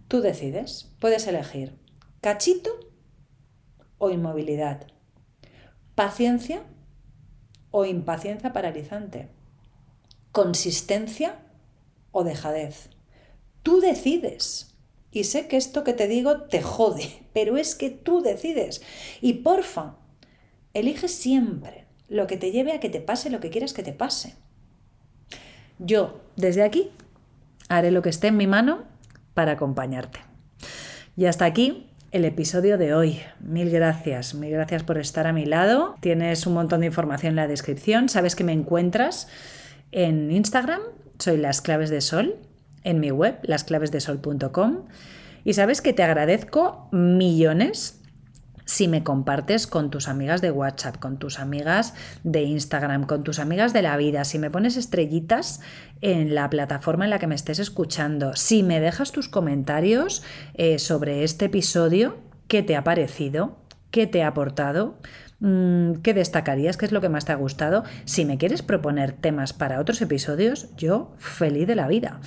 Tú 0.08 0.22
decides, 0.22 0.96
puedes 0.98 1.26
elegir 1.26 1.78
cachito 2.22 2.70
o 3.98 4.08
inmovilidad 4.08 4.86
Paciencia 5.94 6.62
o 7.70 7.84
impaciencia 7.84 8.54
paralizante. 8.54 9.28
Consistencia 10.32 11.36
o 12.12 12.24
dejadez. 12.24 12.88
Tú 13.62 13.80
decides. 13.80 14.77
Y 15.10 15.24
sé 15.24 15.48
que 15.48 15.56
esto 15.56 15.84
que 15.84 15.94
te 15.94 16.06
digo 16.06 16.42
te 16.42 16.62
jode, 16.62 17.08
pero 17.32 17.56
es 17.56 17.74
que 17.74 17.90
tú 17.90 18.20
decides. 18.20 18.82
Y 19.20 19.34
porfa, 19.34 19.96
elige 20.74 21.08
siempre 21.08 21.86
lo 22.08 22.26
que 22.26 22.36
te 22.36 22.50
lleve 22.50 22.72
a 22.72 22.80
que 22.80 22.90
te 22.90 23.00
pase 23.00 23.30
lo 23.30 23.40
que 23.40 23.50
quieras 23.50 23.72
que 23.72 23.82
te 23.82 23.92
pase. 23.92 24.34
Yo, 25.78 26.20
desde 26.36 26.62
aquí, 26.62 26.90
haré 27.68 27.90
lo 27.90 28.02
que 28.02 28.08
esté 28.08 28.28
en 28.28 28.36
mi 28.36 28.46
mano 28.46 28.84
para 29.34 29.52
acompañarte. 29.52 30.20
Y 31.16 31.26
hasta 31.26 31.44
aquí 31.44 31.88
el 32.10 32.24
episodio 32.24 32.78
de 32.78 32.94
hoy. 32.94 33.20
Mil 33.40 33.70
gracias, 33.70 34.34
mil 34.34 34.50
gracias 34.50 34.82
por 34.82 34.98
estar 34.98 35.26
a 35.26 35.32
mi 35.32 35.44
lado. 35.44 35.94
Tienes 36.00 36.46
un 36.46 36.54
montón 36.54 36.80
de 36.80 36.86
información 36.86 37.30
en 37.30 37.36
la 37.36 37.46
descripción. 37.46 38.08
Sabes 38.08 38.34
que 38.34 38.44
me 38.44 38.52
encuentras 38.52 39.28
en 39.92 40.30
Instagram, 40.30 40.80
soy 41.18 41.36
Las 41.36 41.60
Claves 41.60 41.90
de 41.90 42.00
Sol, 42.00 42.36
en 42.88 43.00
mi 43.00 43.10
web, 43.10 43.38
lasclavesdesol.com. 43.42 44.86
Y 45.44 45.52
sabes 45.52 45.82
que 45.82 45.92
te 45.92 46.02
agradezco 46.02 46.88
millones 46.90 47.98
si 48.64 48.86
me 48.86 49.02
compartes 49.02 49.66
con 49.66 49.90
tus 49.90 50.08
amigas 50.08 50.42
de 50.42 50.50
WhatsApp, 50.50 50.98
con 50.98 51.18
tus 51.18 51.38
amigas 51.38 51.94
de 52.22 52.42
Instagram, 52.42 53.06
con 53.06 53.24
tus 53.24 53.38
amigas 53.38 53.72
de 53.72 53.80
la 53.80 53.96
vida, 53.96 54.24
si 54.24 54.38
me 54.38 54.50
pones 54.50 54.76
estrellitas 54.76 55.60
en 56.02 56.34
la 56.34 56.50
plataforma 56.50 57.04
en 57.04 57.10
la 57.10 57.18
que 57.18 57.26
me 57.26 57.34
estés 57.34 57.60
escuchando, 57.60 58.36
si 58.36 58.62
me 58.62 58.78
dejas 58.78 59.10
tus 59.10 59.30
comentarios 59.30 60.22
eh, 60.52 60.78
sobre 60.78 61.24
este 61.24 61.46
episodio, 61.46 62.18
qué 62.46 62.62
te 62.62 62.76
ha 62.76 62.84
parecido, 62.84 63.56
qué 63.90 64.06
te 64.06 64.22
ha 64.22 64.28
aportado, 64.28 64.98
mm, 65.40 66.02
qué 66.02 66.12
destacarías, 66.12 66.76
qué 66.76 66.84
es 66.84 66.92
lo 66.92 67.00
que 67.00 67.08
más 67.08 67.24
te 67.24 67.32
ha 67.32 67.36
gustado. 67.36 67.84
Si 68.04 68.26
me 68.26 68.36
quieres 68.36 68.60
proponer 68.60 69.12
temas 69.12 69.54
para 69.54 69.80
otros 69.80 70.02
episodios, 70.02 70.76
yo 70.76 71.14
feliz 71.16 71.66
de 71.66 71.74
la 71.74 71.88
vida. 71.88 72.20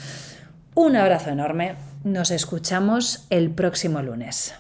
Un 0.74 0.96
abrazo 0.96 1.32
enorme, 1.32 1.76
nos 2.06 2.32
escuchamos 2.32 3.28
el 3.30 3.52
próximo 3.52 4.02
lunes. 4.02 4.56